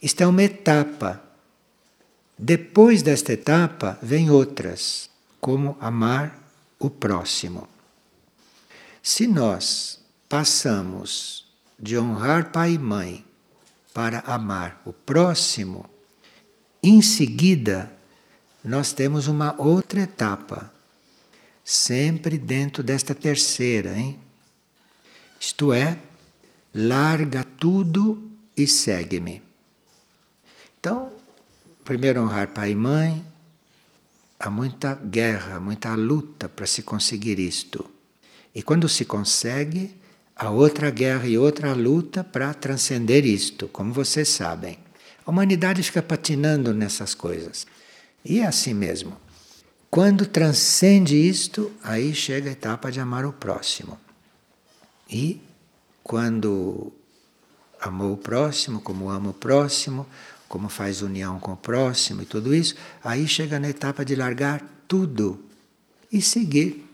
isto 0.01 0.22
é 0.22 0.26
uma 0.26 0.43
etapa. 0.43 1.20
Depois 2.38 3.03
desta 3.03 3.32
etapa, 3.32 3.99
vem 4.01 4.30
outras, 4.30 5.11
como 5.41 5.76
amar 5.80 6.39
o 6.81 6.89
próximo. 6.89 7.68
Se 9.03 9.26
nós 9.26 10.01
passamos 10.28 11.47
de 11.78 11.99
honrar 11.99 12.51
pai 12.51 12.72
e 12.72 12.78
mãe 12.78 13.24
para 13.95 14.20
amar 14.20 14.81
o 14.85 14.93
próximo, 14.93 15.89
em 16.83 17.01
seguida 17.03 17.93
nós 18.64 18.93
temos 18.93 19.26
uma 19.26 19.55
outra 19.61 20.01
etapa, 20.01 20.72
sempre 21.64 22.37
dentro 22.39 22.83
desta 22.83 23.14
terceira, 23.14 23.97
hein? 23.97 24.18
Isto 25.39 25.72
é, 25.72 25.99
larga 26.74 27.45
tudo 27.45 28.31
e 28.57 28.66
segue-me. 28.66 29.43
Então, 30.78 31.12
primeiro 31.85 32.22
honrar 32.22 32.49
pai 32.49 32.72
e 32.72 32.74
mãe, 32.74 33.24
há 34.41 34.49
muita 34.49 34.95
guerra, 34.95 35.61
muita 35.61 35.95
luta 35.95 36.49
para 36.49 36.66
se 36.66 36.82
conseguir 36.82 37.38
isto. 37.38 37.84
E 38.55 38.62
quando 38.62 38.88
se 38.88 39.05
consegue, 39.05 39.95
há 40.34 40.49
outra 40.49 40.91
guerra 40.91 41.26
e 41.26 41.36
outra 41.36 41.74
luta 41.74 42.24
para 42.24 42.55
transcender 42.55 43.26
isto, 43.26 43.68
como 43.68 43.93
vocês 43.93 44.30
sabem. 44.30 44.78
A 45.26 45.30
humanidade 45.30 45.82
fica 45.82 46.03
patinando 46.03 46.72
nessas 46.72 47.14
coisas. 47.14 47.66
E 48.24 48.41
é 48.41 48.47
assim 48.47 48.72
mesmo. 48.72 49.16
Quando 49.91 50.24
transcende 50.24 51.16
isto, 51.16 51.70
aí 51.82 52.14
chega 52.14 52.49
a 52.49 52.53
etapa 52.53 52.91
de 52.91 52.99
amar 52.99 53.26
o 53.26 53.32
próximo. 53.32 53.99
E 55.09 55.41
quando 56.03 56.93
amou 57.78 58.14
o 58.14 58.16
próximo, 58.16 58.80
como 58.80 59.11
ama 59.11 59.30
o 59.30 59.34
próximo, 59.34 60.07
como 60.51 60.68
faz 60.68 61.01
união 61.01 61.38
com 61.38 61.53
o 61.53 61.57
próximo 61.57 62.22
e 62.22 62.26
tudo 62.26 62.53
isso, 62.53 62.74
aí 63.05 63.28
chega 63.28 63.61
na 63.61 63.68
etapa 63.68 64.05
de 64.05 64.16
largar 64.16 64.61
tudo 64.88 65.44
e 66.11 66.20
seguir 66.20 66.90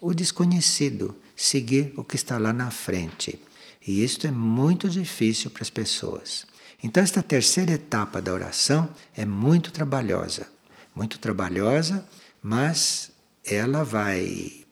o 0.00 0.14
desconhecido, 0.14 1.12
seguir 1.34 1.92
o 1.96 2.04
que 2.04 2.14
está 2.14 2.38
lá 2.38 2.52
na 2.52 2.70
frente. 2.70 3.42
E 3.84 4.04
isto 4.04 4.28
é 4.28 4.30
muito 4.30 4.88
difícil 4.88 5.50
para 5.50 5.64
as 5.64 5.68
pessoas. 5.68 6.46
Então, 6.80 7.02
esta 7.02 7.24
terceira 7.24 7.72
etapa 7.72 8.22
da 8.22 8.32
oração 8.32 8.88
é 9.16 9.26
muito 9.26 9.72
trabalhosa. 9.72 10.46
Muito 10.94 11.18
trabalhosa, 11.18 12.06
mas 12.40 13.10
ela 13.44 13.82
vai 13.82 14.64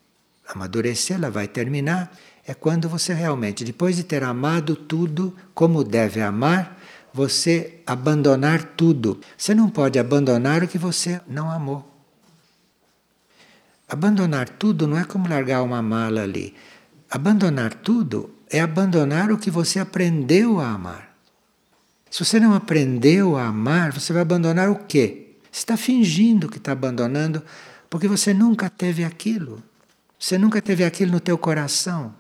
amadurecer, 0.49 1.17
ela 1.17 1.33
vai 1.33 1.49
terminar. 1.49 2.17
É 2.47 2.55
quando 2.55 2.89
você 2.89 3.13
realmente, 3.13 3.65
depois 3.65 3.97
de 3.97 4.05
ter 4.05 4.23
amado 4.23 4.77
tudo 4.77 5.37
como 5.53 5.83
deve 5.83 6.21
amar, 6.21 6.80
você 7.13 7.81
abandonar 7.87 8.63
tudo. 8.77 9.21
Você 9.37 9.55
não 9.55 9.69
pode 9.69 9.99
abandonar 9.99 10.63
o 10.63 10.69
que 10.69 10.79
você 10.79 11.21
não 11.27 11.51
amou. 11.51 11.87
Abandonar 13.89 14.49
tudo 14.49 14.87
não 14.87 14.97
é 14.97 15.05
como 15.05 15.29
largar 15.29 15.63
uma 15.63 15.83
mala 15.83 16.23
ali. 16.23 16.55
Abandonar 17.11 17.75
tudo 17.75 18.31
é 18.49 18.61
abandonar 18.61 19.33
o 19.33 19.39
que 19.39 19.51
você 19.51 19.81
aprendeu 19.81 20.61
a 20.61 20.71
amar. 20.71 21.17
Se 22.11 22.25
você 22.25 22.39
não 22.39 22.55
aprendeu 22.55 23.37
a 23.37 23.47
amar, 23.47 23.93
você 23.93 24.13
vai 24.13 24.23
abandonar 24.23 24.71
o 24.71 24.77
quê? 24.85 25.37
Você 25.51 25.61
está 25.61 25.77
fingindo 25.77 26.49
que 26.49 26.59
está 26.59 26.73
abandonando 26.73 27.43
porque 27.89 28.07
você 28.07 28.33
nunca 28.33 28.71
teve 28.71 29.05
aquilo. 29.05 29.63
Você 30.19 30.39
nunca 30.39 30.63
teve 30.63 30.85
aquilo 30.85 31.13
no 31.13 31.21
teu 31.21 31.37
coração. 31.37 32.15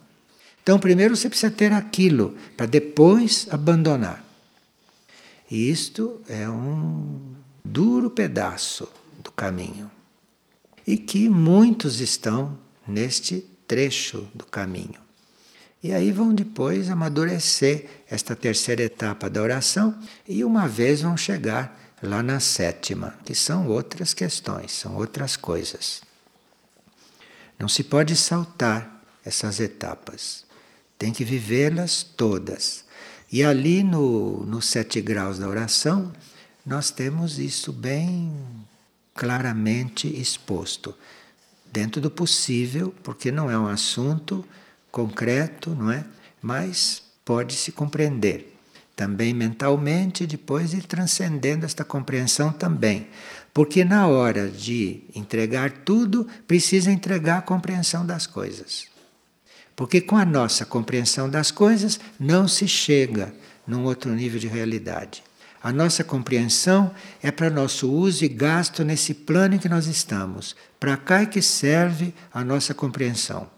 Então, 0.62 0.78
primeiro 0.78 1.16
você 1.16 1.28
precisa 1.28 1.50
ter 1.50 1.72
aquilo 1.72 2.34
para 2.56 2.66
depois 2.66 3.46
abandonar. 3.50 4.24
E 5.50 5.70
isto 5.70 6.20
é 6.28 6.48
um 6.48 7.34
duro 7.64 8.10
pedaço 8.10 8.88
do 9.22 9.32
caminho 9.32 9.90
e 10.86 10.96
que 10.96 11.28
muitos 11.28 12.00
estão 12.00 12.58
neste 12.86 13.40
trecho 13.66 14.28
do 14.34 14.44
caminho. 14.44 15.00
E 15.82 15.92
aí 15.92 16.12
vão 16.12 16.34
depois 16.34 16.90
amadurecer 16.90 17.86
esta 18.08 18.36
terceira 18.36 18.82
etapa 18.82 19.30
da 19.30 19.42
oração 19.42 19.98
e 20.28 20.44
uma 20.44 20.68
vez 20.68 21.00
vão 21.00 21.16
chegar 21.16 21.94
lá 22.02 22.22
na 22.22 22.38
sétima, 22.38 23.14
que 23.24 23.34
são 23.34 23.66
outras 23.66 24.12
questões, 24.14 24.72
são 24.72 24.96
outras 24.96 25.36
coisas. 25.36 26.02
Não 27.58 27.68
se 27.68 27.82
pode 27.82 28.14
saltar 28.16 29.02
essas 29.24 29.60
etapas, 29.60 30.44
tem 30.98 31.12
que 31.12 31.24
vivê-las 31.24 32.02
todas. 32.02 32.84
E 33.32 33.44
ali 33.44 33.82
no, 33.84 34.44
nos 34.44 34.66
sete 34.66 35.00
graus 35.00 35.38
da 35.38 35.48
oração, 35.48 36.12
nós 36.66 36.90
temos 36.90 37.38
isso 37.38 37.72
bem 37.72 38.32
claramente 39.14 40.08
exposto, 40.08 40.94
dentro 41.72 42.00
do 42.00 42.10
possível, 42.10 42.94
porque 43.02 43.30
não 43.30 43.50
é 43.50 43.58
um 43.58 43.66
assunto 43.66 44.44
concreto, 44.90 45.70
não 45.70 45.90
é? 45.90 46.04
Mas 46.42 47.02
pode 47.24 47.54
se 47.54 47.70
compreender 47.70 48.56
também 48.96 49.32
mentalmente, 49.32 50.26
depois 50.26 50.74
ir 50.74 50.84
transcendendo 50.84 51.64
esta 51.64 51.82
compreensão 51.82 52.52
também. 52.52 53.08
Porque 53.54 53.82
na 53.82 54.06
hora 54.06 54.50
de 54.50 55.04
entregar 55.14 55.70
tudo, 55.86 56.26
precisa 56.46 56.90
entregar 56.90 57.38
a 57.38 57.42
compreensão 57.42 58.04
das 58.04 58.26
coisas. 58.26 58.89
Porque 59.80 59.98
com 59.98 60.18
a 60.18 60.26
nossa 60.26 60.66
compreensão 60.66 61.26
das 61.26 61.50
coisas 61.50 61.98
não 62.18 62.46
se 62.46 62.68
chega 62.68 63.32
num 63.66 63.84
outro 63.84 64.12
nível 64.12 64.38
de 64.38 64.46
realidade. 64.46 65.22
A 65.62 65.72
nossa 65.72 66.04
compreensão 66.04 66.94
é 67.22 67.30
para 67.30 67.48
nosso 67.48 67.90
uso 67.90 68.22
e 68.22 68.28
gasto 68.28 68.84
nesse 68.84 69.14
plano 69.14 69.54
em 69.54 69.58
que 69.58 69.70
nós 69.70 69.86
estamos. 69.86 70.54
Para 70.78 70.98
cá 70.98 71.22
é 71.22 71.26
que 71.26 71.40
serve 71.40 72.12
a 72.30 72.44
nossa 72.44 72.74
compreensão. 72.74 73.48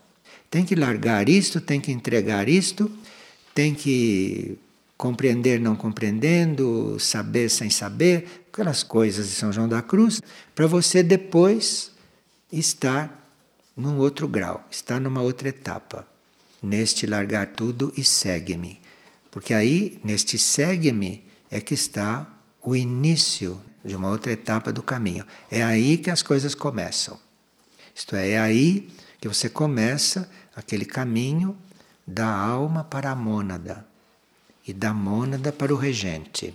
Tem 0.49 0.65
que 0.65 0.77
largar 0.77 1.29
isto, 1.29 1.61
tem 1.61 1.81
que 1.81 1.91
entregar 1.91 2.49
isto, 2.49 2.89
tem 3.53 3.75
que 3.75 4.57
compreender 4.97 5.59
não 5.59 5.75
compreendendo, 5.75 6.99
saber 7.01 7.49
sem 7.49 7.69
saber, 7.69 8.45
aquelas 8.53 8.85
coisas 8.85 9.27
de 9.27 9.33
São 9.33 9.53
João 9.53 9.69
da 9.69 9.83
Cruz, 9.83 10.23
para 10.55 10.69
você 10.69 11.03
depois 11.03 11.91
estar 12.53 13.29
num 13.77 13.99
outro 13.99 14.29
grau, 14.29 14.65
estar 14.71 15.01
numa 15.01 15.21
outra 15.21 15.49
etapa. 15.49 16.12
Neste 16.63 17.07
largar 17.07 17.49
tudo 17.49 17.93
e 17.97 18.05
segue-me. 18.05 18.81
Porque 19.31 19.53
aí, 19.53 20.01
neste 20.05 20.39
segue-me, 20.39 21.25
é 21.51 21.61
que 21.61 21.75
está 21.75 22.27
o 22.63 22.77
início 22.77 23.61
de 23.85 23.97
uma 23.97 24.09
outra 24.09 24.33
etapa 24.33 24.73
do 24.73 24.83
caminho. 24.83 25.27
É 25.51 25.63
aí 25.63 25.99
que 25.99 26.11
as 26.11 26.23
coisas 26.23 26.55
começam. 26.55 27.19
Isto 27.95 28.17
é, 28.17 28.31
é 28.31 28.39
aí 28.39 28.89
que 29.21 29.29
você 29.29 29.49
começa 29.49 30.31
aquele 30.55 30.85
caminho 30.85 31.57
da 32.07 32.27
alma 32.27 32.85
para 32.85 33.11
a 33.11 33.17
mônada 33.17 33.87
e 34.67 34.73
da 34.73 34.93
mônada 34.93 35.53
para 35.53 35.75
o 35.75 35.77
regente. 35.77 36.55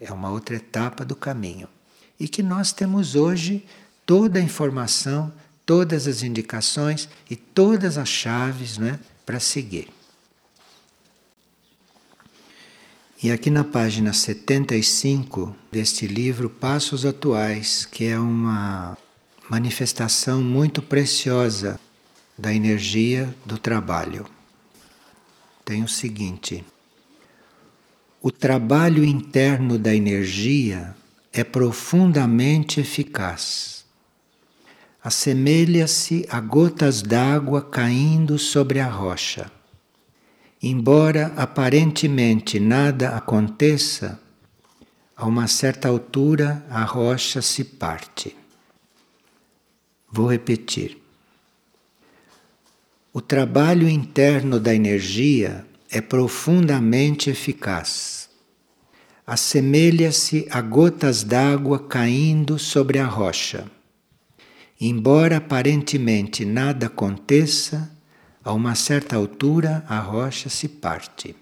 É 0.00 0.10
uma 0.12 0.30
outra 0.30 0.56
etapa 0.56 1.04
do 1.04 1.14
caminho. 1.14 1.68
E 2.18 2.28
que 2.28 2.42
nós 2.42 2.72
temos 2.72 3.14
hoje 3.14 3.66
toda 4.06 4.38
a 4.38 4.42
informação, 4.42 5.32
todas 5.70 6.08
as 6.08 6.24
indicações 6.24 7.08
e 7.30 7.36
todas 7.36 7.96
as 7.96 8.08
chaves 8.08 8.76
né, 8.76 8.98
para 9.24 9.38
seguir. 9.38 9.86
E 13.22 13.30
aqui 13.30 13.50
na 13.50 13.62
página 13.62 14.12
75 14.12 15.54
deste 15.70 16.08
livro, 16.08 16.50
Passos 16.50 17.06
Atuais, 17.06 17.84
que 17.84 18.06
é 18.06 18.18
uma 18.18 18.98
manifestação 19.48 20.42
muito 20.42 20.82
preciosa 20.82 21.78
da 22.36 22.52
energia 22.52 23.32
do 23.46 23.56
trabalho. 23.56 24.26
Tem 25.64 25.84
o 25.84 25.88
seguinte: 25.88 26.64
o 28.20 28.32
trabalho 28.32 29.04
interno 29.04 29.78
da 29.78 29.94
energia 29.94 30.96
é 31.32 31.44
profundamente 31.44 32.80
eficaz. 32.80 33.79
Assemelha-se 35.02 36.26
a 36.28 36.40
gotas 36.40 37.00
d'água 37.00 37.62
caindo 37.62 38.38
sobre 38.38 38.80
a 38.80 38.88
rocha. 38.88 39.50
Embora 40.62 41.32
aparentemente 41.36 42.60
nada 42.60 43.16
aconteça, 43.16 44.20
a 45.16 45.26
uma 45.26 45.46
certa 45.46 45.88
altura 45.88 46.64
a 46.68 46.84
rocha 46.84 47.40
se 47.40 47.64
parte. 47.64 48.36
Vou 50.10 50.26
repetir. 50.26 50.98
O 53.12 53.20
trabalho 53.20 53.88
interno 53.88 54.60
da 54.60 54.74
energia 54.74 55.66
é 55.90 56.00
profundamente 56.00 57.30
eficaz. 57.30 58.28
Assemelha-se 59.26 60.46
a 60.50 60.60
gotas 60.60 61.22
d'água 61.22 61.78
caindo 61.78 62.58
sobre 62.58 62.98
a 62.98 63.06
rocha. 63.06 63.64
Embora 64.80 65.36
aparentemente 65.36 66.44
nada 66.44 66.86
aconteça, 66.86 67.90
a 68.42 68.52
uma 68.54 68.74
certa 68.74 69.14
altura 69.14 69.84
a 69.86 69.98
rocha 69.98 70.48
se 70.48 70.66
parte. 70.66 71.36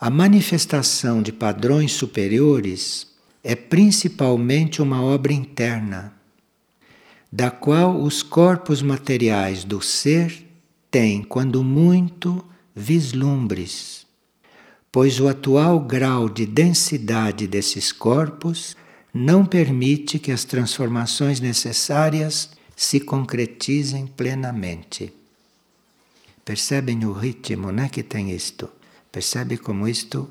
A 0.00 0.08
manifestação 0.08 1.20
de 1.20 1.30
padrões 1.30 1.92
superiores 1.92 3.06
é 3.44 3.54
principalmente 3.54 4.80
uma 4.80 5.02
obra 5.02 5.34
interna, 5.34 6.14
da 7.30 7.50
qual 7.50 8.00
os 8.00 8.22
corpos 8.22 8.80
materiais 8.80 9.62
do 9.62 9.82
ser 9.82 10.46
têm, 10.90 11.22
quando 11.22 11.62
muito, 11.62 12.42
vislumbres, 12.74 14.06
pois 14.90 15.20
o 15.20 15.28
atual 15.28 15.78
grau 15.80 16.30
de 16.30 16.46
densidade 16.46 17.46
desses 17.46 17.92
corpos 17.92 18.74
não 19.12 19.44
permite 19.44 20.18
que 20.18 20.30
as 20.30 20.44
transformações 20.44 21.40
necessárias 21.40 22.50
se 22.76 23.00
concretizem 23.00 24.06
plenamente. 24.06 25.12
Percebem 26.44 27.04
o 27.04 27.12
ritmo 27.12 27.70
né, 27.70 27.88
que 27.88 28.02
tem 28.02 28.30
isto? 28.30 28.70
Percebe 29.12 29.58
como 29.58 29.86
isto 29.86 30.30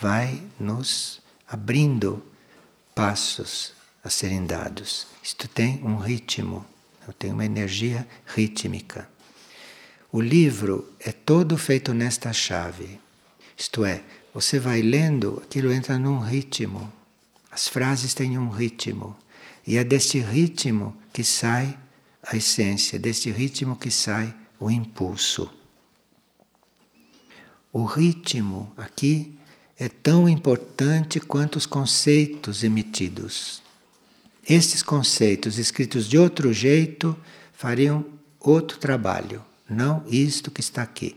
vai 0.00 0.42
nos 0.58 1.20
abrindo 1.48 2.22
passos 2.94 3.72
a 4.02 4.10
serem 4.10 4.44
dados. 4.44 5.06
Isto 5.22 5.48
tem 5.48 5.80
um 5.82 5.96
ritmo, 5.96 6.64
tem 7.18 7.32
uma 7.32 7.44
energia 7.44 8.06
rítmica. 8.26 9.08
O 10.12 10.20
livro 10.20 10.92
é 11.00 11.12
todo 11.12 11.56
feito 11.56 11.92
nesta 11.92 12.32
chave. 12.32 13.00
Isto 13.56 13.84
é, 13.84 14.02
você 14.32 14.58
vai 14.58 14.82
lendo, 14.82 15.42
aquilo 15.44 15.72
entra 15.72 15.98
num 15.98 16.18
ritmo. 16.18 16.92
As 17.56 17.68
frases 17.68 18.12
têm 18.12 18.36
um 18.36 18.50
ritmo. 18.50 19.16
E 19.66 19.78
é 19.78 19.82
deste 19.82 20.18
ritmo 20.18 20.94
que 21.10 21.24
sai 21.24 21.74
a 22.22 22.36
essência, 22.36 22.98
deste 22.98 23.30
ritmo 23.30 23.76
que 23.76 23.90
sai 23.90 24.34
o 24.60 24.70
impulso. 24.70 25.50
O 27.72 27.86
ritmo 27.86 28.70
aqui 28.76 29.38
é 29.78 29.88
tão 29.88 30.28
importante 30.28 31.18
quanto 31.18 31.56
os 31.56 31.64
conceitos 31.64 32.62
emitidos. 32.62 33.62
Estes 34.46 34.82
conceitos 34.82 35.56
escritos 35.56 36.06
de 36.10 36.18
outro 36.18 36.52
jeito 36.52 37.16
fariam 37.54 38.04
outro 38.38 38.76
trabalho, 38.78 39.42
não 39.66 40.04
isto 40.08 40.50
que 40.50 40.60
está 40.60 40.82
aqui. 40.82 41.16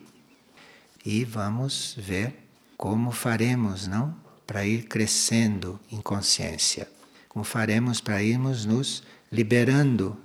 E 1.05 1.25
vamos 1.25 1.95
ver 1.97 2.33
como 2.77 3.11
faremos, 3.11 3.87
não? 3.87 4.28
Para 4.49 4.65
ir 4.65 4.87
crescendo 4.87 5.79
em 5.91 6.01
consciência. 6.01 6.89
Como 7.27 7.45
faremos 7.45 8.01
para 8.01 8.23
irmos 8.23 8.65
nos 8.65 9.03
liberando 9.31 10.17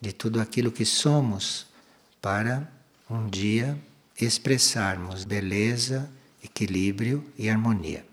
de 0.00 0.12
tudo 0.12 0.40
aquilo 0.40 0.70
que 0.70 0.84
somos 0.84 1.66
para 2.22 2.70
um 3.10 3.28
dia 3.28 3.76
expressarmos 4.16 5.24
beleza, 5.24 6.08
equilíbrio 6.40 7.24
e 7.36 7.50
harmonia. 7.50 8.06